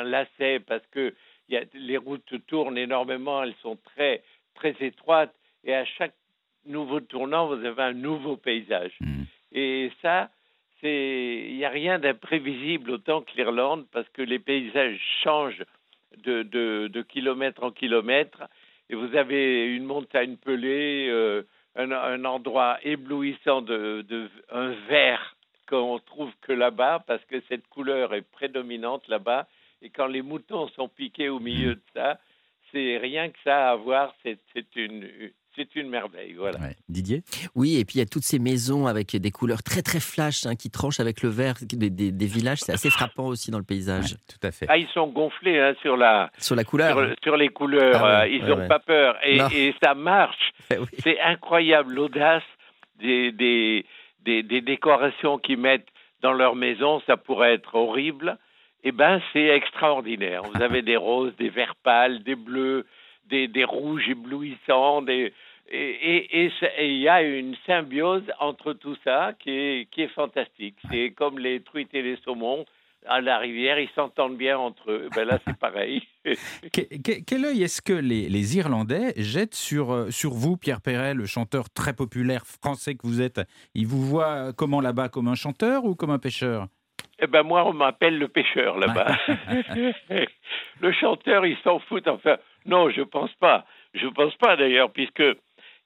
[0.05, 1.15] lacet parce que
[1.49, 4.23] il y a, les routes tournent énormément, elles sont très,
[4.57, 5.33] très étroites
[5.65, 6.15] et à chaque
[6.67, 8.93] nouveau tournant, vous avez un nouveau paysage.
[9.01, 9.23] Mm.
[9.53, 10.29] Et ça,
[10.83, 15.65] il n'y a rien d'imprévisible autant que l'Irlande parce que les paysages changent
[16.19, 18.45] de, kilomètre en kilomètre.
[18.89, 21.43] Et vous avez une montagne pelée, euh,
[21.77, 25.37] un, endroit éblouissant de, un vert
[25.69, 29.49] qu'on trouve que là-bas parce que cette couleur est prédominante là-bas.
[29.83, 32.19] Et quand les moutons sont piqués au milieu de ça,
[32.71, 34.39] c'est rien que ça à voir, c'est
[34.77, 35.09] une
[35.57, 36.59] c'est une merveille, voilà.
[36.61, 36.77] Ouais.
[36.89, 37.23] Didier?
[37.55, 40.47] Oui, et puis il y a toutes ces maisons avec des couleurs très très flash
[40.47, 42.59] hein, qui tranchent avec le vert des, des- des villages.
[42.61, 44.13] C'est assez frappant aussi dans le paysage.
[44.13, 44.67] Ouais, Tout à fait.
[44.69, 46.97] Ah, ils sont gonflés hein, sur la Sur la couleur.
[46.97, 48.69] sur, sur les couleurs, Ah ouais, euh, ils n'ont ouais.
[48.69, 50.53] pas peur et, ça marche.
[50.71, 50.87] Eh oui.
[51.03, 52.43] C'est incroyable l'audace
[53.01, 53.87] des, des,
[54.25, 55.87] des, des décorations qu'ils mettent
[56.23, 57.01] dans leur maison.
[57.07, 58.37] Ça pourrait être horrible.
[58.83, 60.43] Eh ben, c'est extraordinaire.
[60.43, 62.85] Vous avez des roses, des verts pâles, des bleus,
[63.29, 65.33] des, des rouges éblouissants, des
[65.71, 66.51] et
[66.81, 70.77] il y a une symbiose entre tout ça qui est qui est fantastique.
[70.91, 72.65] C'est comme les truites et les saumons
[73.09, 75.09] à la rivière, ils s'entendent bien entre eux.
[75.15, 76.03] Ben là, c'est pareil.
[76.25, 80.81] Que- que- quel œil est-ce que les, les Irlandais jettent sur, euh, sur vous, Pierre
[80.81, 83.41] Perret, le chanteur très populaire français que vous êtes?
[83.77, 86.67] Ils vous voient comment là-bas Comme un chanteur ou comme un pêcheur?
[87.21, 89.17] Eh ben moi, on m'appelle le pêcheur là-bas.
[90.81, 92.07] le chanteur, il s'en fout.
[92.09, 93.65] Enfin, non, je pense pas.
[93.95, 95.23] Je pense pas d'ailleurs, puisque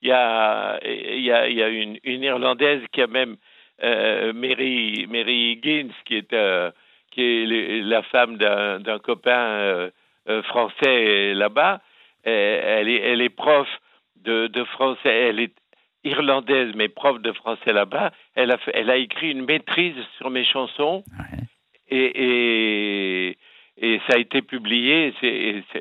[0.02, 3.36] il y a, il y a, il y a une, une Irlandaise qui a même
[3.82, 6.70] euh, Mary, Mary Higgins, qui est, euh,
[7.10, 9.90] qui est le- la femme d'un copain
[10.28, 11.80] euh, français là-bas.
[12.24, 13.66] Elle est, elle est prof
[14.22, 15.08] de, de français.
[15.28, 15.54] Elle est
[16.04, 18.10] irlandaise, mais prof de français là-bas.
[18.34, 21.38] Elle a, fait- elle a écrit une maîtrise sur mes chansons Ouais.
[21.88, 23.38] et, et,
[23.78, 25.12] et ça a été publié.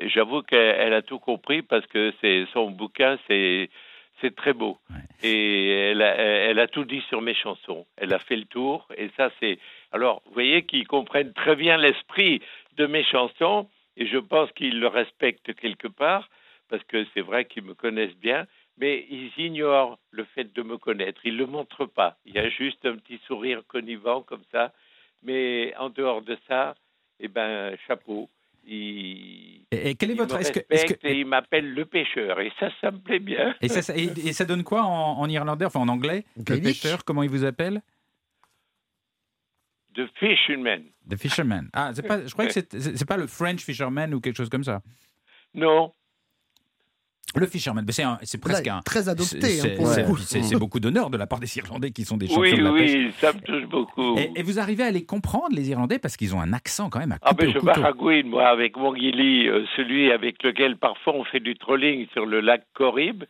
[0.06, 2.12] J'avoue qu'elle elle a tout compris parce que
[2.52, 3.68] son bouquin, c'est
[4.20, 4.78] c'est très beau.
[4.90, 4.96] Ouais.
[5.22, 7.86] Et elle a, elle a tout dit sur mes chansons.
[7.96, 8.86] Elle a fait le tour.
[8.96, 9.58] Et ça, c'est.
[9.92, 12.40] Alors, vous voyez qu'ils comprennent très bien l'esprit
[12.76, 13.68] de mes chansons.
[13.96, 16.28] Et je pense qu'ils le respectent quelque part
[16.68, 18.46] parce que c'est vrai qu'ils me connaissent bien.
[18.78, 21.20] Mais ils ignorent le fait de me connaître.
[21.24, 22.16] Ils ne le montrent pas.
[22.24, 24.72] Il y a juste un petit sourire connivant comme ça.
[25.22, 26.74] Mais en dehors de ça,
[27.18, 28.30] eh ben, chapeau.
[28.66, 30.38] Et, et quel est votre.
[30.38, 32.40] est-ce que- que- et ils m'appellent le pêcheur.
[32.40, 33.54] Et ça, ça me plaît bien.
[33.60, 36.60] et, ça, ça- et- et ça donne quoi en, en irlandais, enfin en anglais Le
[36.60, 37.82] pêcheur, comment il vous appelle?
[39.94, 40.84] The Fisherman.
[41.10, 41.68] The fisherman.
[41.72, 44.36] Ah, c'est pas, je croyais que c'est c'est- c'est pas le French fisherman ou quelque
[44.36, 44.82] chose comme ça.
[45.54, 45.92] Non,
[47.36, 48.80] Le fisherman, c'est un- c'est presque Là, un.
[48.80, 52.16] Très adopté, c'est- hein, pour c'est- beaucoup d'honneur de la part des Irlandais qui sont
[52.16, 52.90] des champions oui, de la pêche.
[52.92, 54.18] oui, ça me touche beaucoup.
[54.18, 56.98] Et, et vous arrivez à les comprendre, les Irlandais, parce qu'ils ont un accent quand
[56.98, 60.76] même à Ah ben au je baragouine moi avec mon Gilly, euh, celui avec lequel
[60.76, 63.24] parfois on fait du trolling sur le lac Corrib,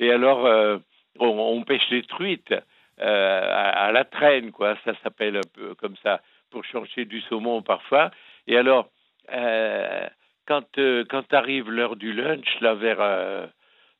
[0.00, 0.78] et alors euh,
[1.20, 2.54] on, on pêche les truites
[3.00, 7.20] euh, à, à la traîne quoi, ça s'appelle un peu comme ça pour changer du
[7.22, 8.10] saumon parfois.
[8.46, 8.88] Et alors
[9.32, 10.06] euh,
[10.46, 13.46] quand euh, quand arrive l'heure du lunch là vers euh,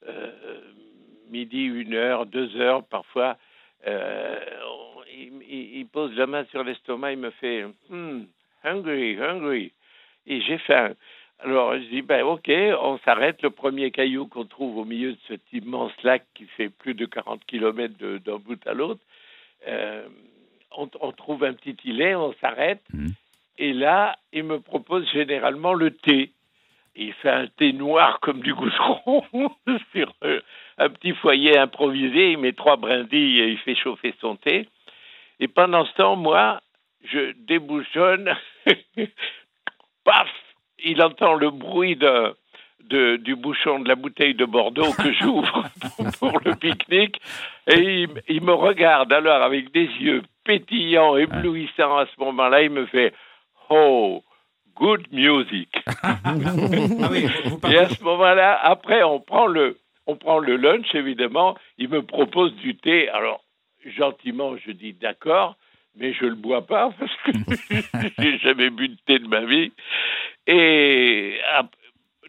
[0.08, 0.60] euh,
[1.30, 3.36] midi, une heure, deux heures parfois,
[3.86, 8.22] il, pose la main sur l'estomac, il me fait Hmm,
[8.64, 9.72] hungry, hungry.
[10.26, 10.94] Et j'ai faim.
[11.40, 12.50] Alors je dis ben ok,
[12.80, 13.42] on s'arrête.
[13.42, 17.06] Le premier caillou qu'on trouve au milieu de cet immense lac qui fait plus de
[17.06, 19.00] 40 kilomètres d'un bout à l'autre,
[20.76, 22.82] on, trouve un petit îlet, on s'arrête.
[22.92, 23.14] Mhm.
[23.58, 26.32] Et là, il me propose généralement le thé.
[26.94, 29.24] Il fait un thé noir comme du goudron
[29.92, 30.40] sur euh,
[30.78, 32.32] un petit foyer improvisé.
[32.32, 34.68] Il met trois brindilles et il fait chauffer son thé.
[35.40, 36.60] Et pendant ce temps, moi,
[37.04, 38.34] je débouchonne.
[40.04, 40.28] Paf
[40.84, 45.64] Il entend le bruit de, du bouchon de la bouteille de Bordeaux que j'ouvre
[46.18, 47.20] pour le pique-nique.
[47.68, 51.98] Et il me regarde alors avec des yeux pétillants, éblouissants.
[51.98, 53.14] À ce moment-là, il me fait
[53.70, 54.22] Oh,
[54.74, 55.68] good music.
[56.02, 56.34] Ah
[57.70, 61.56] Et à ce moment-là, après, on prend le, on prend le lunch, évidemment.
[61.78, 63.08] Il me propose du thé.
[63.08, 63.42] Alors,
[63.84, 65.56] gentiment, je dis d'accord,
[65.96, 67.32] mais je le bois pas parce que
[68.18, 69.72] j'ai jamais bu de thé de ma vie.
[70.46, 71.38] Et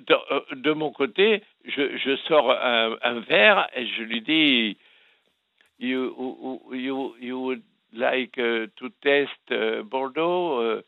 [0.08, 4.78] de, euh, de mon côté, je, je sors un, un verre et je lui dis
[5.80, 10.82] You, you, you would like uh, to test uh, Bordeaux?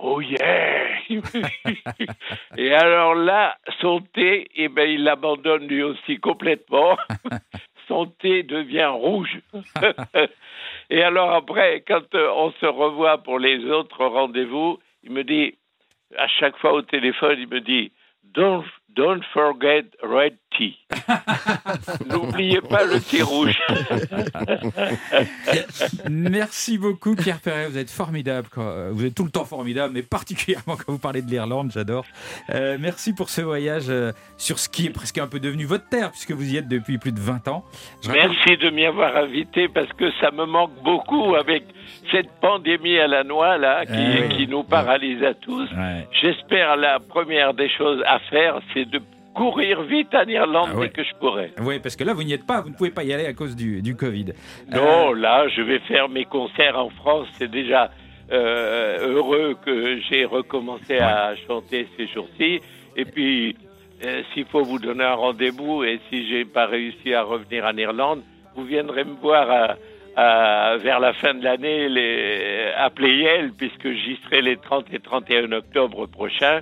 [0.00, 0.88] Oh yeah!
[2.56, 6.96] Et alors là, son thé, eh ben, il l'abandonne lui aussi complètement.
[7.88, 9.40] Son thé devient rouge.
[10.90, 15.54] Et alors après, quand euh, on se revoit pour les autres rendez-vous, il me dit,
[16.16, 17.90] à chaque fois au téléphone, il me dit,
[18.34, 20.36] don't, don't forget red
[22.10, 23.56] N'oubliez pas le thé rouge.
[26.08, 28.48] Merci beaucoup Pierre Perret, vous êtes formidable.
[28.50, 31.70] quand- euh, Vous êtes tout le temps formidable, mais particulièrement quand vous parlez de l'Irlande,
[31.72, 32.04] j'adore.
[32.54, 35.88] Euh, merci pour ce voyage euh, sur ce qui est presque un peu devenu votre
[35.88, 37.64] terre, puisque vous y êtes depuis plus de 20 ans.
[38.02, 41.64] Je Merci de m'y avoir invité parce que ça me manque beaucoup avec
[42.10, 45.68] cette pandémie à la noix là qui, qui nous paralyse à tous.
[45.72, 46.06] Ouais.
[46.20, 49.00] J'espère la première des choses à faire, c'est de
[49.38, 50.86] courir vite en Irlande Ah ouais.
[50.88, 51.52] dès que je pourrai.
[51.60, 53.32] Oui, parce que là, vous n'y êtes pas, vous ne pouvez pas y aller à
[53.32, 54.26] cause du, du Covid.
[54.74, 57.26] Non, là, je vais faire mes concerts en France.
[57.38, 57.90] C'est déjà
[58.32, 62.60] euh, heureux que j'ai recommencé à chanter ces jours-ci.
[62.96, 63.56] Et puis,
[64.04, 67.76] euh, s'il faut vous donner un rendez-vous et si j'ai pas réussi à revenir en
[67.76, 68.22] Irlande,
[68.56, 69.76] vous viendrez me voir à-
[70.16, 71.86] à- vers la fin de l'année
[72.76, 76.60] à Playel, puisque j'y serai les 30 et 31 octobre prochains.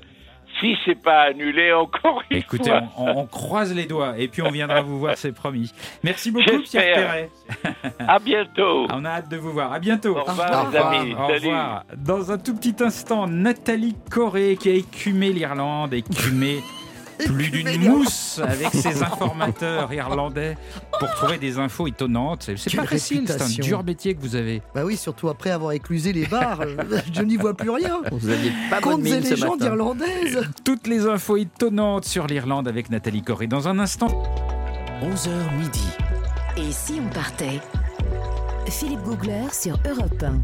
[0.60, 2.82] Si c'est pas annulé encore une Écoutez, fois.
[2.96, 5.70] on, on- on croise les doigts et puis on viendra vous voir, c'est promis.
[6.02, 6.96] Merci beaucoup Pierre.
[6.96, 7.30] Perret.
[7.98, 8.86] À bientôt.
[8.92, 9.72] On a hâte de vous voir.
[9.72, 10.16] À bientôt.
[10.16, 11.14] Au revoir, les amis.
[11.14, 11.46] Au Salut.
[11.48, 11.84] revoir.
[11.96, 16.60] Dans un tout petit instant, Nathalie Corée qui a écumé l'Irlande, écumé
[17.26, 20.56] plus d'une mousse avec ses informateurs irlandais
[20.98, 22.50] pour trouver des infos étonnantes.
[22.56, 24.62] C'est- pas facile, c'est un dur métier que vous avez.
[24.74, 26.76] Bah oui, surtout après avoir éclusé les bars, euh,
[27.12, 28.00] je n'y vois plus rien.
[28.12, 30.40] Vous aviez pas bonne Contes et légendes irlandaises.
[30.64, 33.46] Toutes les infos étonnantes sur l'Irlande avec Nathalie Corée.
[33.46, 34.08] Dans un instant,
[35.02, 35.86] 11h midi.
[36.56, 37.60] Et si on partait?
[38.68, 40.40] Philippe Googler sur Europe 1.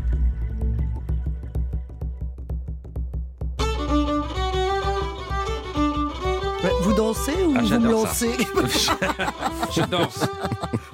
[6.83, 8.31] Vous dansez ou Ah, vous me lancez
[9.75, 10.25] je danse.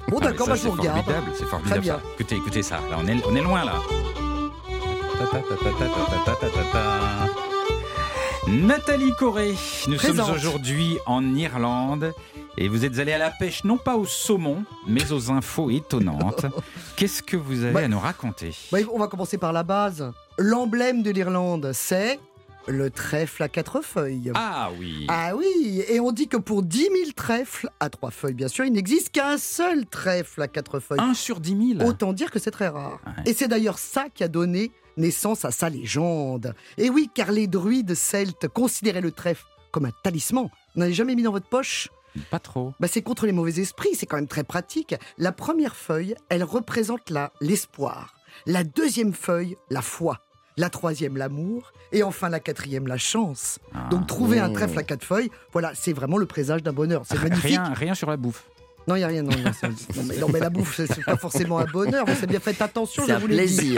[0.09, 1.03] Bon d'accord, bah, je vous regarde.
[1.05, 1.81] formidable, c'est Très formidable.
[1.81, 1.93] bien.
[1.95, 2.01] ça.
[2.15, 2.79] Écoutez, écoutez ça.
[2.89, 3.73] Là, on est, on est loin là.
[8.47, 9.55] Nathalie Corée,
[9.87, 10.25] nous Présente.
[10.27, 12.13] sommes aujourd'hui en Irlande
[12.57, 16.45] et vous êtes allée à la pêche non pas au saumon mais aux infos étonnantes.
[16.95, 18.55] Qu'est-ce que vous avez Bah, à nous raconter?
[18.71, 20.11] Bah, on va commencer par la base.
[20.37, 22.19] L'emblème de l'Irlande, c'est
[22.67, 24.31] le trèfle à quatre feuilles.
[24.35, 25.05] Ah oui.
[25.07, 28.65] Ah oui, et on dit que pour 10 000 trèfles à trois feuilles, bien sûr,
[28.65, 30.99] il n'existe qu'un seul trèfle à quatre feuilles.
[30.99, 31.89] 1 sur 10 000.
[31.89, 32.99] Autant dire que c'est très rare.
[33.05, 33.23] Ouais.
[33.31, 36.53] Et c'est d'ailleurs ça qui a donné naissance à sa légende.
[36.77, 40.49] Et oui, car les druides celtes considéraient le trèfle comme un talisman.
[40.75, 41.89] Vous n'avez jamais mis dans votre poche?
[42.31, 42.73] Pas trop.
[42.79, 44.95] bah, C'est contre les mauvais esprits, c'est quand même très pratique.
[45.17, 48.15] La première feuille, elle représente la- l'espoir.
[48.45, 50.17] La deuxième feuille, la foi.
[50.59, 51.71] La troisième, l'amour.
[51.91, 53.59] Et enfin, la quatrième, la chance.
[53.73, 53.87] Ah.
[53.89, 54.53] Donc, trouver un Mmh.
[54.53, 57.03] trèfle à quatre feuilles, voilà, c'est vraiment le présage d'un bonheur.
[57.09, 57.43] C'est magnifique.
[57.57, 58.43] Rien, rien sur la bouffe.
[58.87, 59.21] Non, il n'y a rien.
[59.23, 62.05] Non, non, c'est- non, mais, non, mais la bouffe, c'est pas forcément un bonheur.
[62.05, 63.75] Vous avez bien fait attention, je vous l'ai dit.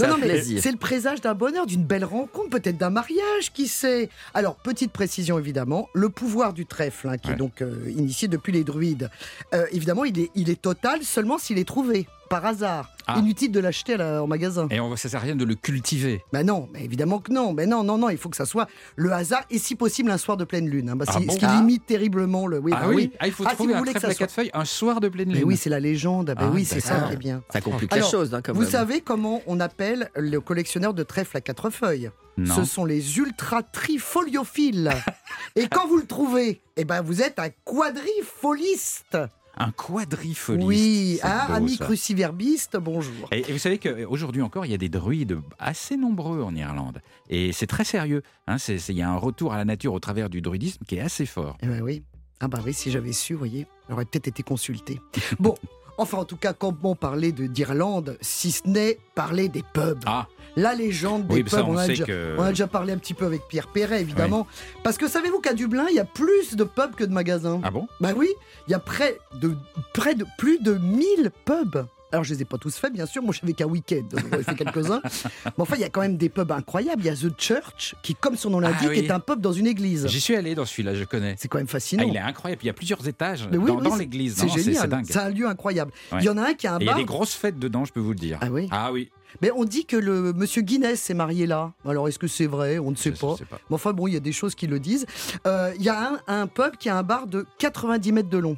[0.00, 3.66] Non, non, mais c'est le présage d'un bonheur, d'une belle rencontre, peut-être d'un mariage, qui
[3.68, 4.08] sait.
[4.34, 8.52] Alors, petite précision évidemment, le pouvoir du trèfle, hein, qui est donc euh, initié depuis
[8.52, 9.10] les druides,
[9.54, 12.90] euh, évidemment, il est, il est total seulement s'il est trouvé, par hasard.
[13.06, 13.16] Ah.
[13.18, 14.68] Inutile de l'acheter en magasin.
[14.70, 16.22] Et on, ça sert à rien de le cultiver.
[16.32, 17.54] Ben non, mais évidemment que non.
[17.54, 20.18] Mais non, non, non, il faut que ça soit le hasard et si possible un
[20.18, 20.90] soir de pleine lune.
[20.90, 21.56] hein, bah, Ah ce qui- bon ce qui Ah.
[21.60, 22.58] limite terriblement le.
[22.58, 24.16] Oui, ah bah oui, il faut Ah, si trouver vous un voulez que trèfle ça
[24.16, 25.44] à quatre feuilles un soir de pleine Mais lune.
[25.44, 26.26] oui, c'est la légende.
[26.26, 27.42] Ben Ah, oui, c'est ça qui est bien.
[27.50, 28.70] Ça complique Alors, la chose, hein, quand Vous même.
[28.70, 32.10] savez comment on appelle le collectionneur de trèfles à quatre feuilles?
[32.36, 32.54] Non.
[32.54, 34.92] Ce sont les ultra trifoliophile.
[35.56, 39.18] Et quand vous le trouvez, eh ben vous êtes un quadrifoliste.
[39.60, 40.66] Un quadrifoliste.
[40.68, 41.84] Oui, hein, beau, ami ça.
[41.84, 43.28] cruciverbiste, bonjour.
[43.32, 47.00] Et, et vous savez qu'aujourd'hui encore, il y a des druides assez nombreux en Irlande.
[47.28, 48.22] Et c'est très sérieux.
[48.46, 48.56] hein,
[48.88, 51.26] Il y a un retour à la nature au travers du druidisme qui est assez
[51.26, 51.56] fort.
[51.62, 52.04] Eh ben oui.
[52.40, 55.00] Ah bah oui, si j'avais su, vous voyez, j'aurais peut-être été consulté.
[55.40, 55.56] Bon,
[55.98, 60.26] Enfin, en tout cas, comment parler de- d'Irlande si ce n'est parler des pubs Ah,
[60.56, 62.36] La légende des oui, pubs, ça, on, on, a déjà, que.
[62.38, 64.46] on a déjà parlé un petit peu avec Pierre Perret, évidemment.
[64.84, 67.60] Parce que savez-vous qu'à Dublin, il y a plus de pubs que de magasins?
[67.64, 67.86] Ah bon?
[68.00, 68.28] Bah oui,
[68.66, 69.54] il y a près de,
[69.92, 71.86] près de plus de 1000 pubs.
[72.12, 73.22] Alors, je les ai pas tous faits, bien sûr.
[73.22, 74.02] Moi, je n'avais qu'un week-end.
[74.10, 75.00] donc J'en ai fait quelques-uns.
[75.44, 77.02] Mais enfin, il y a quand même des pubs incroyables.
[77.02, 78.98] Il y a The Church, qui, comme son nom l'indique, Ah oui.
[78.98, 80.06] est un pub dans une église.
[80.08, 81.34] J'y suis allé dans celui-là, je connais.
[81.38, 82.04] C'est quand même Ah, fascinant.
[82.08, 82.62] il est incroyable.
[82.62, 84.36] Il y a plusieurs étages oui, dans, oui, dans c'est- l'église.
[84.36, 84.88] C'est génial.
[84.88, 85.04] dingue.
[85.08, 85.92] C'est un lieu incroyable.
[86.12, 86.18] Ouais.
[86.20, 86.98] Il y en a un qui a un Et il y a bar.
[87.00, 88.38] des grosses fêtes dedans, je peux vous le dire.
[88.40, 89.10] Ah oui Ah oui.
[89.42, 91.72] Mais on dit que le monsieur Guinness s'est marié là.
[91.86, 92.78] Alors, est-ce que c'est vrai?
[92.78, 93.36] On ne sait pas.
[93.36, 93.58] sais pas.
[93.68, 95.04] Mais enfin, bon, il y a des choses qui le disent.
[95.46, 98.38] Euh, Il y a un, un pub qui a un bar de 90 mètres de
[98.38, 98.56] long.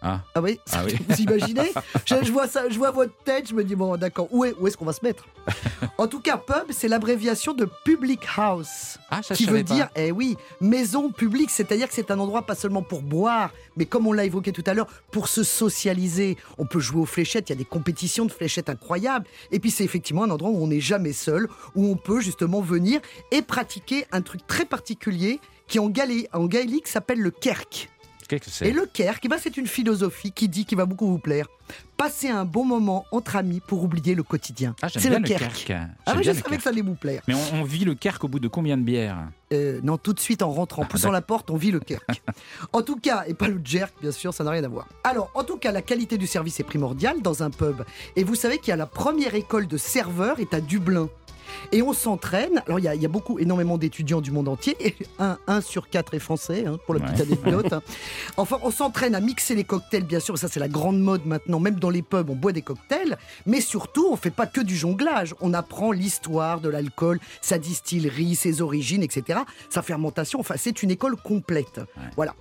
[0.00, 0.20] Ah.
[0.34, 0.94] Ah oui, Ah oui.
[1.08, 1.72] Vous imaginez
[2.04, 4.54] je, je vois ça, je vois votre tête, je me dis bon d'accord, où est,
[4.60, 5.26] où est-ce qu'on va se mettre?
[5.98, 9.74] En tout cas, pub, c'est l'abréviation de public house, Ah, ça, qui veut pas.
[9.74, 13.84] dire, eh oui, maison publique, c'est-à-dire que c'est un endroit pas seulement pour boire, mais
[13.84, 16.36] comme on l'a évoqué tout à l'heure, pour se socialiser.
[16.58, 19.70] On peut jouer aux fléchettes, il y a des compétitions de fléchettes incroyables, et puis
[19.72, 23.00] c'est effectivement un endroit où on n'est jamais seul, où on peut justement venir
[23.32, 27.90] et pratiquer un truc très particulier qui en, galé- en gaélique s'appelle le kerk.
[28.28, 30.84] Qu'est-ce que c'est Et le Kerk, eh ben, c'est une philosophie qui dit, qui va
[30.84, 31.46] beaucoup vous plaire.
[31.96, 34.76] Passer un bon moment entre amis pour oublier le quotidien.
[34.82, 35.72] Ah, c'est le Kerk.
[36.04, 37.22] Ah oui, je savais que ça allait vous plaire.
[37.26, 39.18] Mais on, on vit le Kerk au bout de combien de bières
[39.52, 42.04] Euh, non, tout de suite en rentrant, en poussant la porte, on vit le Kerk.
[42.72, 44.86] en tout cas, et pas le Jerk, bien sûr, ça n'a rien à voir.
[45.04, 47.82] Alors, en tout cas, la qualité du service est primordiale dans un pub.
[48.14, 51.08] Et vous savez qu'il y a la première école de serveurs est à Dublin.
[51.72, 52.62] Et on s'entraîne.
[52.66, 54.76] Alors, il y, a, il y a beaucoup, énormément d'étudiants du monde entier.
[54.80, 57.38] Et un, un sur quatre est français, hein, pour la petite Ouais.
[57.44, 57.72] anecdote.
[57.72, 57.82] hein.
[58.36, 60.38] Enfin, on s'entraîne à mixer les cocktails, bien sûr.
[60.38, 61.58] Ça, c'est la grande mode maintenant.
[61.60, 63.16] Même dans les pubs, on boit des cocktails.
[63.46, 65.34] Mais surtout, on fait pas que du jonglage.
[65.40, 69.40] On apprend l'histoire de l'alcool, sa distillerie, ses origines, etc.
[69.70, 70.38] Sa fermentation.
[70.40, 71.80] Enfin, c'est une école complète.
[72.16, 72.34] Voilà.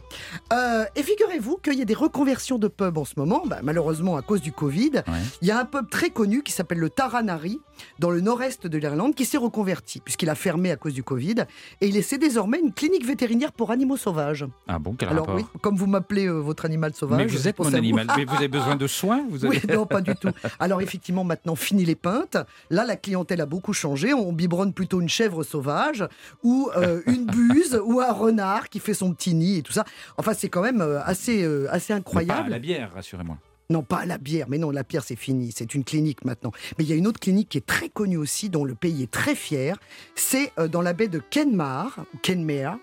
[0.53, 3.43] Euh, et figurez-vous qu'il y a des reconversions de pubs en ce moment.
[3.45, 4.91] Bah, malheureusement, à cause du Covid.
[5.07, 5.19] Ouais.
[5.41, 7.59] Il y a un pub très connu qui s'appelle le Taranari,
[7.99, 11.45] dans le nord-est de l'Irlande, qui s'est reconverti, puisqu'il a fermé à cause du Covid.
[11.81, 14.45] Et il essaie désormais une clinique vétérinaire pour animaux sauvages.
[14.67, 17.17] Ah bon, quel Alors rapport oui, comme vous m'appelez euh, votre animal sauvage.
[17.17, 18.07] Mais vous êtes mon animal.
[18.17, 19.57] Mais vous avez besoin de soins vous avez...
[19.57, 20.29] Oui, non, pas du tout.
[20.59, 22.37] Alors effectivement, maintenant, fini les pintes.
[22.69, 24.13] Là, la clientèle a beaucoup changé.
[24.13, 26.05] On biberonne plutôt une chèvre sauvage
[26.43, 29.85] ou euh, une buse ou un renard qui fait son petit nid et tout ça.
[30.17, 32.49] Enfin, c'est quand même euh, assez, euh, assez Mais pas incroyable.
[32.49, 33.37] la bière, rassurez-moi.
[33.69, 36.51] Non, pas la bière, mais non, la bière c'est fini, c'est une clinique maintenant.
[36.77, 39.03] Mais il y a une autre clinique qui est très connue aussi, dont le pays
[39.03, 39.77] est très fier,
[40.15, 42.79] c'est euh, dans la baie de Kenmare, ou.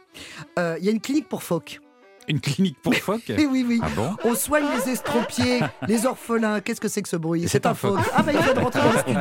[0.59, 1.81] Euh, Il y a une clinique pour phoques.
[2.29, 3.81] Une clinique pour phoques Oui, oui, oui.
[3.83, 6.61] Ah bon On soigne les estropiés, les orphelins.
[6.61, 8.01] Qu'est-ce que c'est que ce bruit C'est un phoque.
[8.15, 9.21] Ah bah il vient de rentrer dans le studio.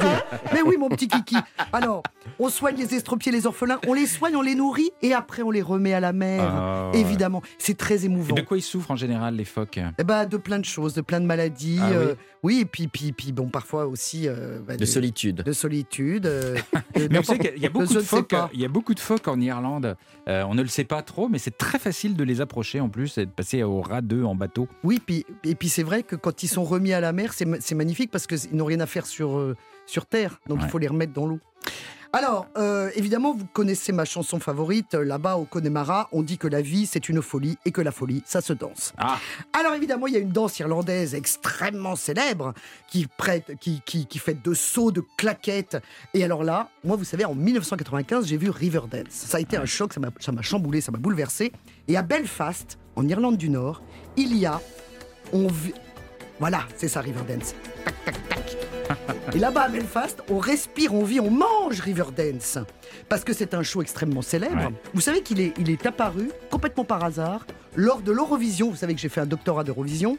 [0.53, 1.35] Mais oui, mon petit kiki.
[1.73, 2.03] Alors,
[2.39, 5.51] on soigne les estropiés, les orphelins, on les soigne, on les nourrit et après on
[5.51, 6.41] les remet à la mer.
[6.43, 6.99] Ah, ouais.
[6.99, 8.35] Évidemment, c'est très Et émouvant.
[8.35, 9.79] de quoi ils souffrent en général, les phoques?
[9.97, 11.79] Eh ben, de plein de choses, de plein de maladies.
[11.81, 11.95] Ah oui.
[11.95, 15.43] euh, oui, et puis, puis, puis, bon, parfois aussi euh, bah, De solitude.
[15.43, 16.25] de solitude.
[16.25, 16.55] euh,
[16.95, 18.29] de Mais vous savez qu'il y a beaucoup de phoques.
[18.29, 18.49] pas.
[18.53, 19.95] Il y a beaucoup de phoques en Irlande.
[20.27, 23.17] Euh, on ne le sait pas trop, mais c'est très facile de les approcher plus
[23.17, 24.67] et de passer au ras en bateau.
[24.85, 27.45] Oui, puis, et puis c'est vrai que quand ils sont remis à la mer, c'est
[27.45, 30.39] ma- c'est magnifique parce qu'ils n'ont rien à faire sur, euh, sur Terre.
[30.47, 31.39] Donc il faut les remettre dans l'eau.
[32.15, 34.93] Alors, euh, évidemment, vous connaissez ma chanson favorite.
[34.93, 37.91] euh, Là-bas, au Connemara, on dit que la vie, c'est une folie et que la
[37.91, 38.93] folie, ça se danse.
[38.99, 39.17] Ah,
[39.51, 42.53] Alors évidemment, il y a une danse irlandaise extrêmement célèbre
[42.87, 45.77] qui, prête, qui, qui, qui fait de sauts, de claquettes.
[46.13, 49.05] Et alors là, moi, vous savez, en 1995, j'ai vu Riverdance.
[49.09, 51.51] Ça a été un choc, ça m'a chamboulé, ça m'a bouleversé.
[51.87, 53.81] Et à Belfast, en Irlande du Nord,
[54.17, 54.61] il y a...
[55.31, 55.73] On vit-
[56.39, 57.55] Voilà, c'est ça Riverdance.
[57.85, 59.35] Tac, tac, tac.
[59.35, 62.59] Et là-bas à Belfast, on respire, on vit, on mange Riverdance.
[63.09, 64.55] Parce que c'est un show extrêmement célèbre.
[64.57, 64.73] Ouais.
[64.93, 68.69] Vous savez qu'il est, il est apparu complètement par hasard lors de l'Eurovision.
[68.69, 70.17] Vous savez que j'ai fait un doctorat d'Eurovision.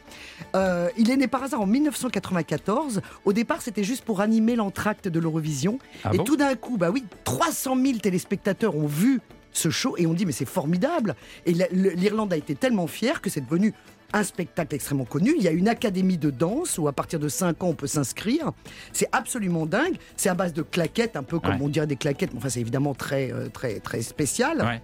[0.57, 3.01] Euh, il est né par hasard en 1994.
[3.25, 5.79] Au départ, c'était juste pour animer l'entracte de l'Eurovision.
[6.03, 6.25] Ah et bon?
[6.25, 9.21] tout d'un coup, bah oui, 300 000 téléspectateurs ont vu
[9.55, 11.15] ce show et on dit mais c'est formidable.
[11.47, 13.73] Et l'Irlande a été tellement fière que c'est devenu
[14.13, 15.35] un spectacle extrêmement connu.
[15.37, 17.87] Il y a une académie de danse où à partir de 5 ans on peut
[17.87, 18.53] s'inscrire.
[18.93, 19.97] C'est absolument dingue.
[20.17, 21.63] C'est à base de claquettes, un peu comme Ouais.
[21.63, 24.59] on dirait des claquettes, mais enfin c'est évidemment très euh, très très spécial.
[24.61, 24.83] ouais.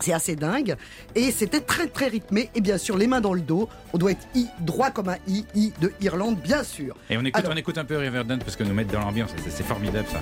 [0.00, 0.76] C'est assez dingue.
[1.16, 2.50] Et c'était très très rythmé.
[2.54, 3.68] Et bien sûr, les mains dans le dos.
[3.92, 6.94] On doit être I, droit comme un I, I de Irlande, bien sûr.
[7.10, 9.30] Et on écoute, Alors- on écoute un peu Riverdance parce que nous mettre dans l'ambiance,
[9.48, 10.20] c'est formidable ça.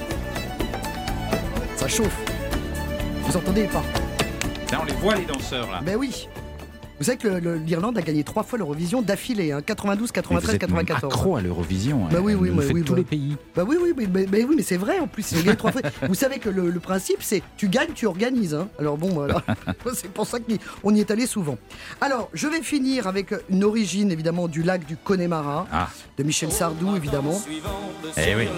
[1.76, 2.18] Ça chauffe.
[3.26, 3.82] Vous entendez pas?
[4.70, 5.80] Là, on les voit les danseurs là.
[5.82, 6.28] Ben oui.
[6.98, 7.28] Vous savez que
[7.66, 11.12] l'Irlande a gagné trois fois l'Eurovision d'affilée, hein, 92, Mais vous 93, êtes même 94.
[11.12, 12.06] accro à l'Eurovision.
[12.10, 12.98] Bah oui, elle oui, fait oui, tous bah.
[12.98, 13.36] les pays.
[13.54, 15.30] Bah oui, oui, mais, mais- mais oui, mais c'est vrai en plus.
[15.32, 15.82] Ils ont gagné trois fois.
[16.08, 18.54] Vous savez que le, le principe, c'est tu gagnes, tu organises.
[18.54, 18.68] hein.
[18.78, 19.42] Alors bon, voilà.
[19.94, 21.58] c'est pour ça qu'on y est allé souvent.
[22.00, 25.88] Alors, je vais finir avec une origine évidemment du lac du Connemara, Ah.
[26.16, 27.38] de Michel Sardou évidemment.
[28.16, 28.48] Eh oui.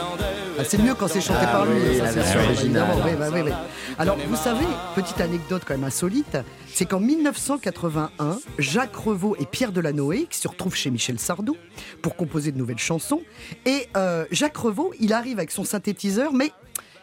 [0.59, 1.73] Ah, c'est mieux quand c'est chanté Ah par lui.
[1.91, 2.95] oui, ça, sûr, évidemment.
[3.05, 3.51] Oui, bah oui, oui.
[3.99, 4.65] Alors, vous savez,
[4.95, 6.37] petite anecdote quand même insolite,
[6.73, 8.28] c'est qu'en 1981,
[8.59, 11.57] Jacques Revaux et Pierre Delanoë, qui se retrouvent chez Michel Sardou
[12.03, 13.23] pour composer de nouvelles chansons,
[13.67, 16.53] et euh, Jacques Revaux, il arrive avec son synthétiseur, mais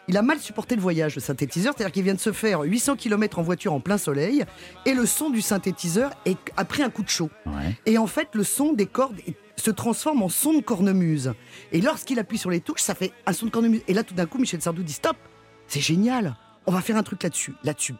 [0.08, 2.94] il a mal supporté le voyage, le synthétiseur, c'est-à-dire qu'il vient de se faire 800
[2.96, 4.44] km en voiture en plein soleil,
[4.84, 7.30] et le son du synthétiseur est- a pris un coup de chaud.
[7.46, 7.76] Ouais.
[7.86, 9.16] Et en fait, le son des cordes
[9.56, 11.32] se transforme en son de cornemuse.
[11.72, 13.80] Et lorsqu'il appuie sur les touches, ça fait un son de cornemuse.
[13.88, 15.16] Et là, tout d'un coup, Michel Sardou dit Stop
[15.66, 17.54] C'est génial On va faire un truc là-dessus.
[17.64, 17.94] Là-dessus.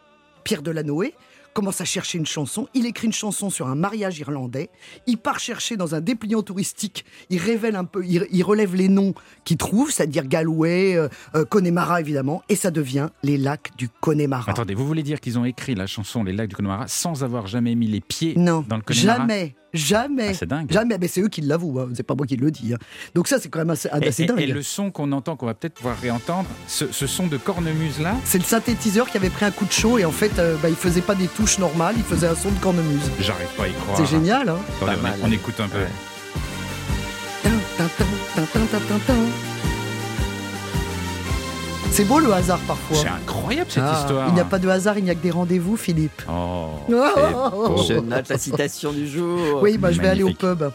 [0.45, 1.13] Pierre Delanoë
[1.57, 2.67] commence à chercher une chanson.
[2.75, 4.69] Il écrit une chanson sur un mariage irlandais.
[5.07, 7.03] Il part chercher dans un dépliant touristique.
[7.31, 11.45] Il révèle un peu, il, il relève les noms qu'il trouve, c'est-à-dire Galway, euh, euh,
[11.45, 14.51] Connemara évidemment, et ça devient les lacs du Connemara.
[14.51, 17.47] Attendez, vous voulez dire qu'ils ont écrit la chanson Les lacs du Connemara sans avoir
[17.47, 20.71] jamais mis les pieds Non, dans le Connemara jamais, jamais, Ah, c'est dingue.
[20.71, 20.97] jamais.
[20.99, 21.89] Mais c'est eux qui l'avouent, hein.
[21.93, 22.73] c'est pas moi qui le dis.
[22.73, 22.77] hein.
[23.15, 24.39] Donc ça, c'est quand même assez, assez et- dingue.
[24.39, 27.99] et le son qu'on entend, qu'on va peut-être pouvoir réentendre, ce, ce son de cornemuse
[27.99, 30.55] là, C'est le synthétiseur qui avait pris un coup de chaud et en fait, euh,
[30.61, 33.11] bah, il faisait pas des touches normales, il faisait un son de cornemuse.
[33.19, 33.97] j'arrive pas à y croire.
[33.97, 35.19] C'est génial, hein Attendez, Pas on, mal.
[35.23, 35.79] on écoute un peu.
[35.79, 35.87] Ouais.
[41.91, 42.97] C'est beau le hasard parfois.
[42.97, 44.27] C'est incroyable cette Ah, histoire.
[44.27, 46.21] Il n'y a pas de hasard, il n'y a que des rendez-vous, Philippe.
[46.29, 47.83] Oh, Oh, c'est oh, oh, beau.
[47.89, 49.61] Je note la citation du jour.
[49.63, 50.69] Oui, bah, je vais aller au pub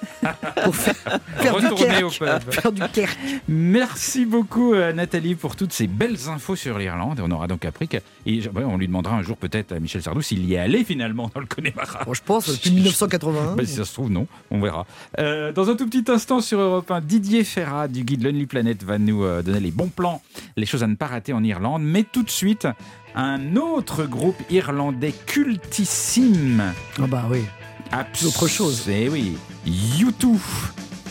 [0.64, 0.94] pour faire,
[1.38, 1.66] faire du
[2.04, 2.50] au pub.
[2.50, 3.16] Faire du kerk.
[3.46, 7.20] Merci beaucoup euh, Nathalie pour toutes ces belles infos sur l'Irlande.
[7.22, 10.02] On aura donc appris que et, ouais, on lui demandera un jour peut-être à Michel
[10.02, 12.00] Sardou s'il y est allé finalement dans le Connemara.
[12.04, 13.54] Bon, je pense, depuis 1981.
[13.54, 14.26] Bah, si ça se trouve, non.
[14.50, 14.86] On verra.
[15.20, 18.82] Euh, dans un tout petit instant sur Europe 1, Didier Ferrat du guide Lonely Planet
[18.82, 20.20] va nous euh, donner les bons plans,
[20.56, 21.82] les choses à ne pas rater en Irlande.
[21.82, 22.66] Mais tout de suite,
[23.14, 26.62] un autre groupe irlandais cultissime.
[27.00, 27.44] Ah bah oui.
[27.90, 28.86] Abs- Autre chose.
[28.88, 29.36] Eh oui.
[29.66, 30.36] U2.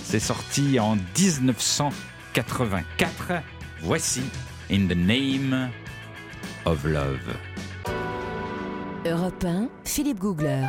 [0.04, 3.34] C'est sorti en 1984.
[3.82, 4.22] Voici
[4.72, 5.70] In the Name
[6.66, 7.36] of Love.
[9.06, 10.68] Europe 1, Philippe Googler.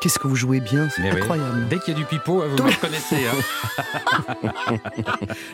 [0.00, 1.20] Qu'est-ce que vous jouez bien, c'est Mais oui.
[1.20, 1.68] incroyable.
[1.68, 3.16] Dès qu'il y a du pipeau, vous me reconnaissez.
[3.26, 4.76] hein.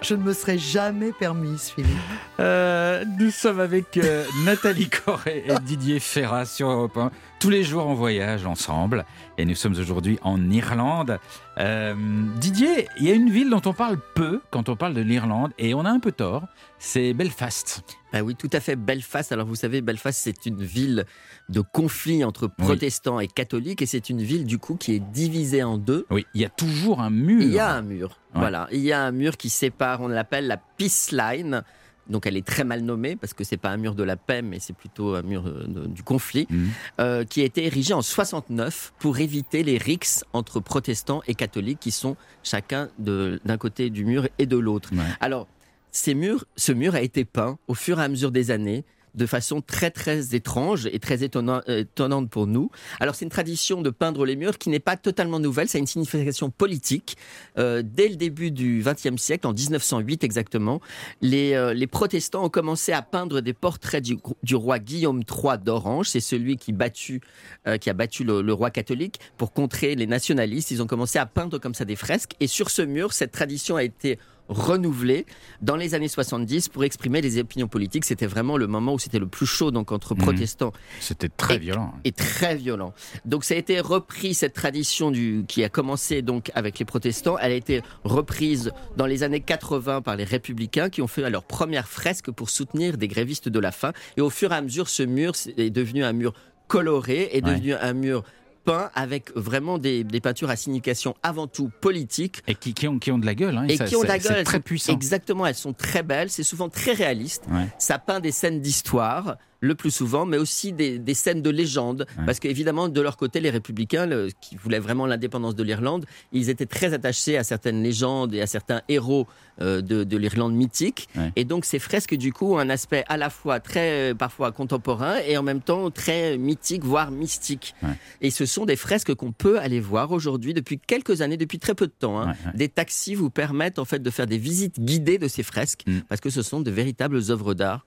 [0.02, 1.96] Je ne me serais jamais permise, Philippe.
[2.40, 7.62] Euh, nous sommes avec euh, Nathalie Corré et Didier Ferrat sur Europe 1, tous les
[7.62, 9.04] jours en voyage ensemble.
[9.38, 11.18] Et nous sommes aujourd'hui en Irlande.
[11.58, 11.94] Euh,
[12.38, 15.52] Didier, il y a une ville dont on parle peu quand on parle de l'Irlande,
[15.58, 16.46] et on a un peu tort,
[16.78, 17.82] c'est Belfast.
[18.14, 18.76] Ah oui, tout à fait.
[18.76, 19.32] Belfast.
[19.32, 21.04] Alors vous savez, Belfast, c'est une ville
[21.48, 25.62] de conflit entre protestants et catholiques, et c'est une ville du coup qui est divisée
[25.62, 26.06] en deux.
[26.10, 27.42] Oui, il y a toujours un mur.
[27.42, 28.18] Il y a un mur.
[28.34, 28.40] Ouais.
[28.40, 30.00] Voilà, il y a un mur qui sépare.
[30.00, 31.62] On l'appelle la Peace Line.
[32.08, 34.42] Donc elle est très mal nommée parce que c'est pas un mur de la paix,
[34.42, 36.68] mais c'est plutôt un mur euh, de- du conflit, Mhm.
[37.00, 41.78] euh, qui a été érigé en 69 pour éviter les rixes entre protestants et catholiques
[41.80, 44.90] qui sont chacun d'un côté du mur et de l'autre.
[44.92, 44.98] Ouais.
[45.20, 45.46] Alors,
[45.90, 48.84] ces murs, ce mur a été peint au fur et à mesure des années
[49.14, 52.70] de façon très très étrange et très euh, étonnante pour nous.
[53.00, 55.80] Alors c'est une tradition de peindre les murs qui n'est pas totalement nouvelle, ça a
[55.80, 57.16] une signification politique.
[57.58, 60.80] Euh, dès le début du XXe siècle, en 1908 exactement,
[61.20, 66.08] les, euh, les protestants ont commencé à peindre des portraits du, roi Guillaume III d'Orange.
[66.08, 70.70] C'est celui qui, a battu le roi catholique pour contrer les nationalistes.
[70.70, 72.32] Ils ont commencé à peindre comme ça des fresques.
[72.40, 74.18] Et sur ce mur, cette tradition a été
[74.48, 75.26] renouvelée
[75.60, 78.04] dans les années 70 pour exprimer les opinions politiques.
[78.04, 80.20] C'était vraiment le moment où c'était le plus chaud donc entre Mhm.
[80.22, 81.94] protestants C'était très Et- violent.
[82.04, 82.92] et très violent.
[83.24, 87.38] Donc ça a été repris cette tradition du qui a commencé donc avec les protestants,
[87.38, 91.44] elle a été reprise dans les années 80 par les républicains qui ont fait leur
[91.44, 94.88] première fresque pour soutenir des grévistes de la faim et au fur et à mesure
[94.88, 96.32] ce mur est devenu un mur
[96.68, 97.52] coloré est Ouais.
[97.54, 98.22] devenu un mur
[98.64, 102.98] peint avec vraiment des, des peintures à signification avant tout politique Et qui, qui ont,
[102.98, 103.56] qui ont de la gueule.
[103.56, 104.36] hein, et ça- qui ont de la gueule.
[104.38, 104.92] C'est très puissant.
[104.92, 107.44] Exactement, elles sont très belles, c'est souvent très réaliste.
[107.50, 107.66] Ouais.
[107.78, 112.04] Ça peint des scènes d'histoire, le plus souvent, mais aussi des, des scènes de légende.
[112.18, 112.26] Ouais.
[112.26, 116.50] Parce qu'évidemment, de leur côté, les républicains, le- qui voulaient vraiment l'indépendance de l'Irlande, ils
[116.50, 119.26] étaient très attachés à certaines légendes et à certains héros
[119.60, 121.08] euh, de, de l'Irlande mythique.
[121.16, 121.32] Ouais.
[121.36, 124.52] Et donc, ces fresques, du coup, ont un aspect à la fois très, euh, parfois
[124.52, 127.74] contemporain et en même temps très mythique, voire mystique.
[127.82, 127.90] Ouais.
[128.20, 131.74] Et ce sont des fresques qu'on peut aller voir aujourd'hui depuis quelques années, depuis très
[131.74, 132.20] peu de temps.
[132.20, 132.34] hein.
[132.54, 136.00] Des taxis vous permettent en fait de faire des visites guidées de ces fresques Mm.
[136.08, 137.86] parce que ce sont de véritables œuvres d'art.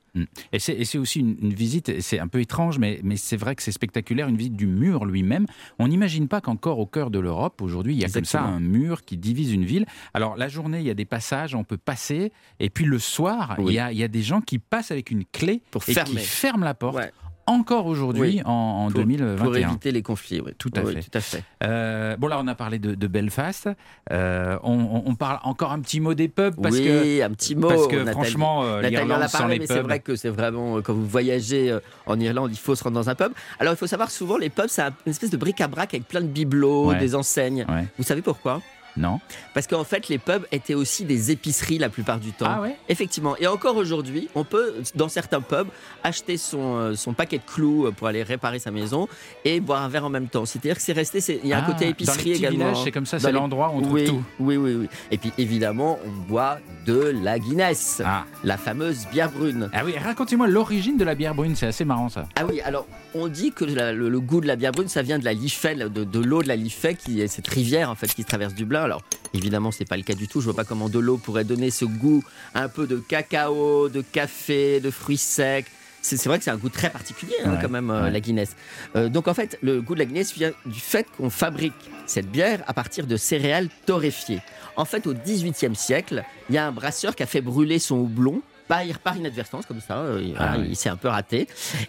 [0.52, 3.38] Et c'est, et c'est aussi une, une visite, c'est un peu étrange, mais, mais c'est
[3.38, 5.46] vrai que c'est spectaculaire, une visite du mur lui-même.
[5.80, 8.60] On n'imagine pas qu'encore au cœur de l'Europe, aujourd'hui, il y a comme ça un
[8.60, 9.86] mur qui divise une ville.
[10.14, 13.56] Alors la journée, il y a des passages, on peut passer, et puis le soir,
[13.60, 13.74] Oui.
[13.74, 15.94] il, y a, il y a des gens qui passent avec une clé Pour et
[15.94, 16.12] fermer.
[16.22, 16.96] qui ferment la porte.
[16.98, 17.12] Ouais.
[17.48, 18.42] Encore aujourd'hui, Oui.
[18.46, 19.44] en, en Pour- 2021.
[19.44, 20.54] Pour éviter les conflits, oui.
[20.58, 21.02] Tout à Oui, fait.
[21.04, 21.44] Tout à fait.
[21.64, 23.70] Euh, bon là, on a parlé de, de Belfast.
[24.12, 27.68] Euh, on, parle encore un petit mot des pubs parce oui, que un petit mot.
[27.68, 28.12] parce que Nathalie.
[28.14, 29.84] franchement, euh, l'Irlande a sans parlé, les mais c'est pubs.
[29.84, 31.78] vrai que c'est vraiment, quand vous voyagez
[32.08, 33.32] en Irlande, il faut se rendre dans un pub.
[33.60, 36.22] Alors, il faut savoir, souvent, les pubs, c'est un- une espèce de bric-à-brac avec plein
[36.22, 36.98] de bibelots, Ouais.
[37.00, 37.66] des enseignes.
[37.70, 37.86] Ouais.
[37.98, 38.62] Vous savez pourquoi?
[38.98, 39.20] Non.
[39.54, 42.46] Parce qu'en fait, les pubs étaient aussi des épiceries la plupart du temps.
[42.50, 42.76] Ah ouais?
[42.90, 43.36] Effectivement.
[43.38, 45.68] Et encore aujourd'hui, on peut, dans certains pubs,
[46.04, 49.08] acheter son, euh, son paquet de clous euh, pour aller réparer sa maison
[49.44, 50.46] et boire un verre en même temps.
[50.46, 52.46] C'est-à-dire que c'est resté, c'est- il y a un Ah, côté épicerie dans les petits
[52.56, 52.76] également.
[52.84, 54.24] c'est comme ça, Dans c'est les- l'endroit où on trouve oui, tout.
[54.40, 54.88] Oui, oui, oui.
[55.12, 58.24] Et puis évidemment, on boit de la Guinness, Ah.
[58.44, 59.70] la fameuse bière brune.
[59.74, 62.28] Ah oui, racontez-moi l'origine de la bière brune, c'est assez marrant ça.
[62.36, 65.02] Ah oui, alors on dit que la- le, le goût de la bière brune, ça
[65.02, 67.96] vient de la Liffey, de, de l'eau de la Liffey, qui est cette rivière en
[67.96, 68.85] fait qui traverse Dublin.
[68.86, 69.02] Alors
[69.34, 70.40] évidemment, c'est pas le cas du tout.
[70.42, 72.24] Je vois pas comment de l'eau pourrait donner ce goût
[72.54, 75.66] un peu de cacao, de café, de fruits secs.
[76.02, 78.12] C'est vrai que c'est un goût très particulier hein, Ouais, quand même euh, ouais.
[78.12, 78.56] la Guinness.
[78.96, 81.74] Euh, donc en fait, le goût de la Guinness vient du fait qu'on fabrique
[82.06, 84.42] cette bière à partir de céréales torréfiées.
[84.76, 87.96] En fait, au XVIIIe siècle, il y a un brasseur qui a fait brûler son
[87.98, 89.98] houblon par, par inadvertance comme ça.
[90.00, 90.66] euh, Ah oui.
[90.70, 91.48] Il s'est un peu raté.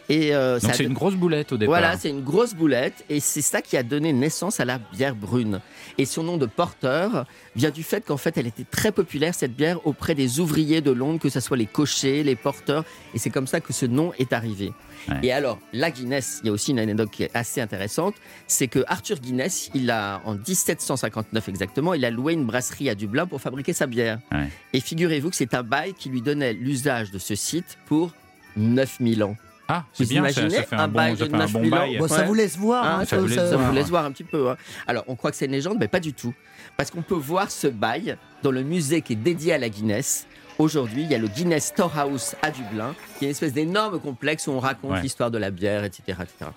[0.09, 1.73] Et euh, c'est une grosse boulette au départ.
[1.79, 5.15] voilà, c'est une grosse boulette et c'est ça qui a donné naissance à la bière
[5.15, 5.61] brune.
[5.99, 7.25] Et son nom de porteur
[7.55, 10.91] vient du fait qu'en fait, elle était très populaire, cette bière, auprès des ouvriers de
[10.91, 12.85] Londres, que ce soit les cochers, les porteurs.
[13.15, 14.73] Et c'est comme ça que ce nom est arrivé.
[15.09, 15.17] Ouais.
[15.23, 18.15] Et alors, la Guinness, il y a aussi une anecdote qui est assez intéressante,
[18.47, 22.95] c'est que Arthur Guinness, il a, en 1759 exactement, il a loué une brasserie à
[22.95, 24.19] Dublin pour fabriquer sa bière.
[24.33, 24.49] Ouais.
[24.73, 28.13] Et figurez-vous que c'est un bail qui lui donnait l'usage de ce site pour
[28.57, 29.37] 9000 ans.
[29.69, 31.53] Ah, c'est bien, ça, imaginez ça fait un un, bail bon, de fait un 9
[31.53, 31.87] bon 000 ans.
[31.99, 32.85] Bon, ça vous laisse voir.
[32.85, 33.69] Hein, un ça peu, vous laisse Ça voir.
[33.69, 34.51] vous laisse voir un petit peu.
[34.51, 34.57] hein.
[34.87, 36.33] Alors, on croit que c'est une légende, mais pas du tout.
[36.77, 40.27] Parce qu'on peut voir ce bail dans le musée qui est dédié à la Guinness.
[40.59, 44.47] Aujourd'hui, il y a le Guinness Storehouse à Dublin, qui est une espèce d'énorme complexe
[44.47, 45.03] où on raconte Ouais.
[45.03, 46.03] l'histoire de la bière, etc.
[46.23, 46.51] etc.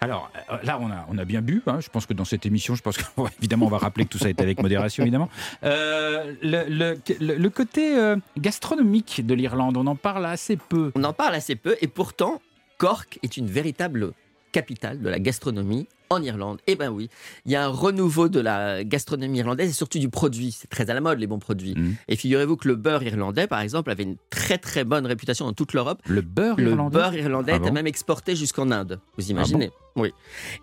[0.00, 1.62] Alors euh, là, on a, on a bien bu.
[1.68, 1.78] hein.
[1.80, 4.28] Je pense que dans cette émission, je pense qu'évidemment, on va rappeler que tout ça
[4.28, 5.28] est avec modération, évidemment.
[5.62, 10.90] Euh, le, le- le- le côté euh, gastronomique de l'Irlande, on en parle assez peu.
[10.96, 12.40] On en parle assez peu, et pourtant,
[12.78, 14.10] Cork est une véritable
[14.50, 16.58] capitale de la gastronomie en Irlande.
[16.66, 17.08] Eh ben oui,
[17.44, 20.52] il y a un renouveau de la gastronomie irlandaise et surtout du produit.
[20.52, 21.74] C'est très à la mode, les bons produits.
[21.76, 21.94] Mm.
[22.08, 25.52] Et figurez-vous que le beurre irlandais, par exemple, avait une très très bonne réputation dans
[25.52, 26.00] toute l'Europe.
[26.06, 26.96] Le beurre Le irlandais?
[26.98, 29.00] beurre irlandais Ah était même exporté jusqu'en Inde.
[29.16, 29.70] Vous imaginez?
[29.96, 30.12] Oui.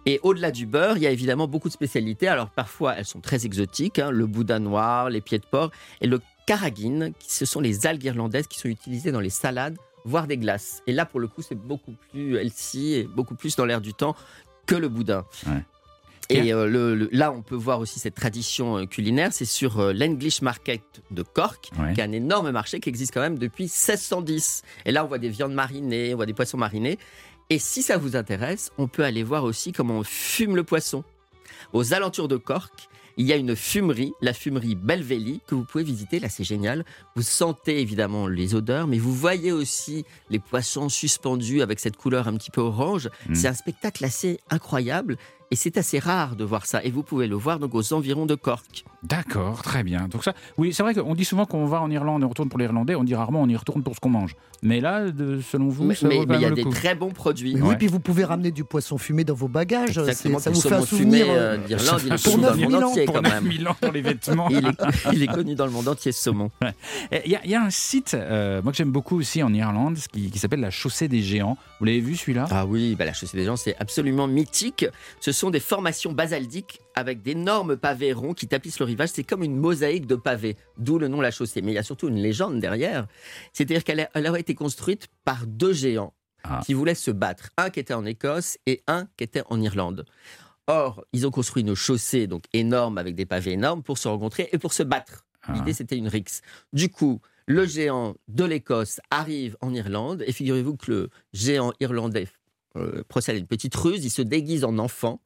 [0.05, 2.27] Et au-delà du beurre, il y a évidemment beaucoup de spécialités.
[2.27, 3.99] Alors parfois, elles sont très exotiques.
[3.99, 5.71] hein, le boudin noir, les pieds de porc
[6.01, 9.77] et le carragin, qui ce sont les algues irlandaises qui sont utilisées dans les salades,
[10.05, 10.83] voire des glaces.
[10.87, 13.93] Et là, pour le coup, c'est beaucoup plus healthy et beaucoup plus dans l'air du
[13.93, 14.15] temps
[14.65, 15.25] que le boudin.
[15.47, 15.63] Ouais.
[16.29, 19.29] Et euh, le- le- là, on peut voir aussi cette tradition euh, culinaire.
[19.33, 21.93] C'est sur euh, l'English Market de Cork, Ouais.
[21.93, 24.63] qui est un énorme marché qui existe quand même depuis 1610.
[24.85, 26.97] Et là, on voit des viandes marinées, on voit des poissons marinés.
[27.49, 31.03] Et si ça vous intéresse, on peut aller voir aussi comment on fume le poisson.
[31.73, 32.87] Aux alentours de Cork,
[33.17, 36.19] il y a une fumerie, la fumerie Belvelly, que vous pouvez visiter.
[36.19, 36.85] Là, c'est génial.
[37.15, 42.27] Vous sentez évidemment les odeurs, mais vous voyez aussi les poissons suspendus avec cette couleur
[42.27, 43.09] un petit peu orange.
[43.27, 43.35] Mm.
[43.35, 45.17] C'est un spectacle assez incroyable
[45.53, 46.83] et c'est assez rare de voir ça.
[46.83, 48.83] Et vous pouvez le voir donc aux environs de Cork.
[49.03, 50.07] D'accord, très bien.
[50.09, 52.49] Donc ça, oui, c'est vrai qu'on dit souvent qu'on va en Irlande et on retourne
[52.49, 52.95] pour l'Irlandais.
[52.95, 54.35] On dit rarement on y retourne pour ce qu'on mange.
[54.63, 56.69] Mais là, de- selon vous, mais ça mais- vaut mais il y a des coup.
[56.69, 57.53] très bons produits.
[57.55, 57.69] Mais Ouais.
[57.69, 59.97] Oui, puis vous pouvez ramener du poisson fumé dans vos bagages.
[59.97, 61.25] Exactement, Ça vous fait un souvenir.
[61.29, 63.21] euh, euh, d'Irlande, il est Pour connu dans le 9000 monde ans, entier Pour quand
[63.21, 63.51] 9 même.
[63.51, 64.47] 000 ans dans les vêtements.
[64.49, 66.49] Il est, il est connu dans le monde entier, ce saumon.
[67.25, 69.53] Il y, a- il y a un site, euh, moi que j'aime beaucoup aussi en
[69.53, 71.57] Irlande, ce qui, qui s'appelle la Chaussée des Géants.
[71.79, 72.45] Vous l'avez vu celui-là?
[72.49, 74.85] Ah oui, bah la chaussée des gens, c'est absolument mythique.
[75.19, 79.09] Ce sont des formations basaltiques avec d'énormes pavés ronds qui tapissent le rivage.
[79.09, 81.61] C'est comme une mosaïque de pavés, d'où le nom la chaussée.
[81.61, 83.07] Mais il y a surtout une légende derrière.
[83.51, 86.13] C'est-à-dire qu'elle aurait été construite par deux géants
[86.45, 86.61] Ah.
[86.65, 87.49] qui voulaient se battre.
[87.57, 90.05] Un qui était en Écosse et un qui était en Irlande.
[90.67, 94.47] Or, ils ont construit une chaussée donc énorme avec des pavés énormes pour se rencontrer
[94.53, 95.25] et pour se battre.
[95.41, 95.53] Ah.
[95.53, 96.41] L'idée, c'était une rixe.
[96.71, 102.29] Du coup, le géant de l'Écosse arrive en Irlande et figurez-vous que le géant irlandais
[102.77, 105.19] euh, procède à une petite ruse, il se déguise en enfant.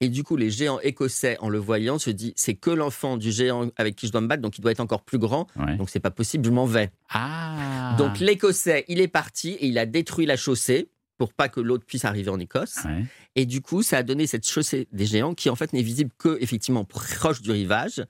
[0.00, 3.32] Et du coup, les géants écossais, en le voyant, se disent c'est que l'enfant du
[3.32, 5.76] géant avec qui je dois me battre, donc il doit être encore plus grand, Ouais.
[5.76, 6.90] donc c'est pas possible, je m'en vais.
[7.10, 10.88] Ah Donc l'Écossais, il est parti et il a détruit la chaussée
[11.18, 12.76] pour pas que l'autre puisse arriver en Écosse.
[12.84, 13.04] Ouais.
[13.34, 16.12] Et du coup, ça a donné cette chaussée des géants qui en fait n'est visible
[16.16, 18.04] que effectivement proche du rivage.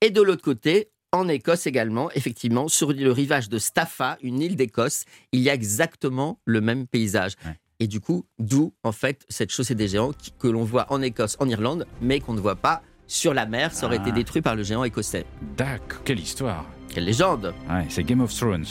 [0.00, 4.56] Et de l'autre côté, en Écosse également, effectivement, sur le rivage de Staffa, une île
[4.56, 7.34] d'Écosse, il y a exactement le même paysage.
[7.44, 7.54] Ouais.
[7.82, 11.02] Et du coup, d'où en fait cette chaussée des géants qui- que l'on voit en
[11.02, 13.72] Écosse, en Irlande, mais qu'on ne voit pas sur la mer.
[13.74, 14.02] Ça aurait Ah.
[14.02, 15.26] été détruit par le géant écossais.
[15.56, 16.64] D'accord, quelle histoire.
[16.94, 18.66] Quelle légende Ouais, c'est Game of Thrones.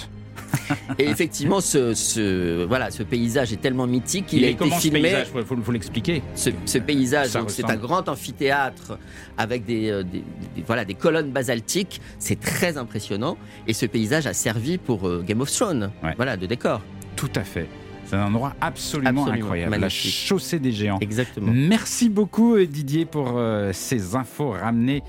[0.97, 4.59] Et effectivement, ce, ce- voilà, ce paysage est tellement mythique qu'il Il a est été
[4.59, 5.01] comment ce filmé.
[5.01, 5.27] paysage?
[5.27, 6.23] Faut, faut- faut l'expliquer.
[6.33, 8.97] Ce, ce paysage, c'est un grand amphithéâtre
[9.37, 10.23] avec des, euh, des-
[10.55, 11.99] des- voilà, des colonnes basaltiques.
[12.17, 13.37] C'est très impressionnant.
[13.67, 16.13] Et ce paysage a servi pour euh, Game of Thrones, Ouais.
[16.15, 16.79] voilà, de décor.
[17.17, 17.67] Tout à fait.
[18.11, 19.69] C'est un endroit absolument, Absolument, incroyable.
[19.71, 20.11] magnifique.
[20.21, 20.97] La chaussée des géants.
[20.99, 21.49] Exactement.
[21.55, 25.01] Merci beaucoup euh, Didier pour euh, ces infos ramenées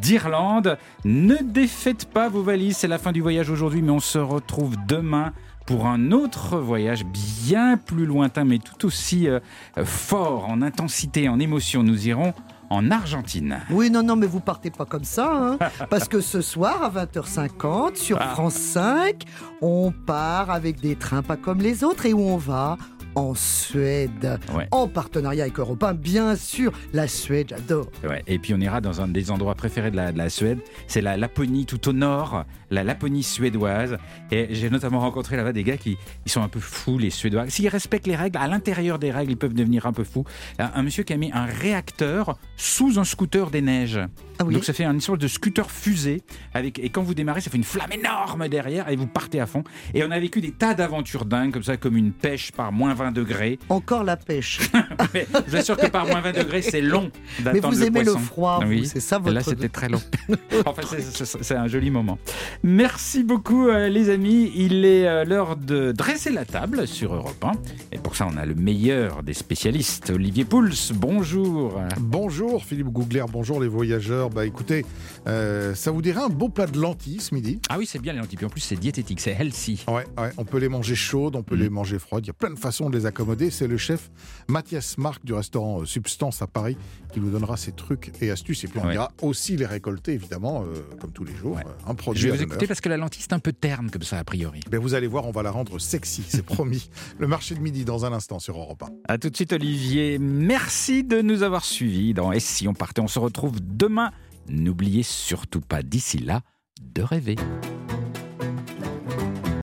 [0.00, 0.76] d'Irlande.
[1.04, 4.74] Ne défaites pas vos valises, c'est la fin du voyage aujourd'hui, mais on se retrouve
[4.88, 5.32] demain
[5.66, 7.04] pour un autre voyage
[7.46, 9.38] bien plus lointain, mais tout aussi euh,
[9.84, 11.84] fort en intensité, en émotion.
[11.84, 12.34] Nous irons
[12.72, 13.60] en Argentine.
[13.70, 15.58] Oui, non, non, mais vous partez pas comme ça, hein,
[15.90, 18.28] parce que ce soir à 20h50 sur Ah.
[18.28, 19.22] France 5,
[19.60, 22.78] on part avec des trains pas comme les autres et où on va?
[23.14, 24.66] En Suède, Ouais.
[24.70, 26.72] en partenariat avec Europe 1, bien sûr.
[26.92, 27.86] La Suède, j'adore.
[28.08, 30.58] Ouais, et puis on ira dans un des endroits préférés de la, de la Suède,
[30.86, 33.96] c'est la Laponie tout au nord, la Laponie suédoise.
[34.30, 35.96] Et j'ai notamment rencontré là-bas des gars qui
[36.26, 37.48] ils sont un peu fous, les Suédois.
[37.48, 40.24] S'ils respectent les règles, à l'intérieur des règles, ils peuvent devenir un peu fous.
[40.58, 44.00] Un, un monsieur qui a mis un réacteur sous un scooter des neiges.
[44.38, 46.22] Ah oui Donc ça fait une sorte de scooter fusée.
[46.54, 49.46] Avec, et quand vous démarrez, ça fait une flamme énorme derrière et vous partez à
[49.46, 49.64] fond.
[49.94, 52.94] Et on a vécu des tas d'aventures dingues, comme ça, comme une pêche par moins
[52.94, 53.58] 20 degrés.
[53.68, 54.60] Encore la pêche.
[55.14, 57.86] Mais je vous assure que par moins 20 degrés, c'est long Mais d'attendre vous le
[57.86, 58.86] aimez le froid, vous, Oui.
[58.86, 59.34] c'est ça Et votre...
[59.34, 60.00] Là, c'était très long.
[60.66, 60.82] enfin,
[61.24, 62.18] c'est un joli moment.
[62.62, 64.52] Merci beaucoup, euh, les amis.
[64.54, 67.52] Il est euh, l'heure de dresser la table sur Europe 1.
[67.92, 70.70] Et pour ça, on a le meilleur des spécialistes, Olivier Pouls.
[70.94, 71.80] Bonjour.
[71.98, 74.30] Bonjour Philippe Gougler, bonjour les voyageurs.
[74.30, 74.84] Bah écoutez,
[75.28, 77.60] euh, ça vous dirait un beau plat de lentilles ce midi?
[77.68, 78.36] Ah oui, c'est bien les lentilles.
[78.36, 79.84] Puis En plus, c'est diététique, c'est healthy.
[79.88, 81.60] ouais, ouais, on peut les manger chaudes, on peut Mm.
[81.60, 82.24] les manger froides.
[82.24, 83.50] Il y a plein de façons de les accommoder.
[83.50, 84.10] C'est le chef
[84.48, 86.76] Mathias Marc du restaurant euh, Substance à Paris
[87.12, 88.64] qui nous donnera ses trucs et astuces.
[88.64, 88.94] Et puis on Ouais.
[88.94, 91.64] ira aussi les récolter évidemment, euh, comme tous les jours, Ouais.
[91.86, 94.02] un produit Je vais vous écouter parce que la lentille, c'est un peu terne comme
[94.02, 94.60] ça, a priori.
[94.70, 96.88] Ben, vous allez voir, on va la rendre sexy, c'est promis.
[97.18, 98.88] Le marché de midi dans un instant sur Europe 1.
[99.12, 100.18] À tout de suite, Olivier.
[100.18, 104.10] Merci de nous avoir suivis dans Et si on partait On se retrouve demain.
[104.48, 106.42] N'oubliez surtout pas d'ici là
[106.80, 107.36] de rêver.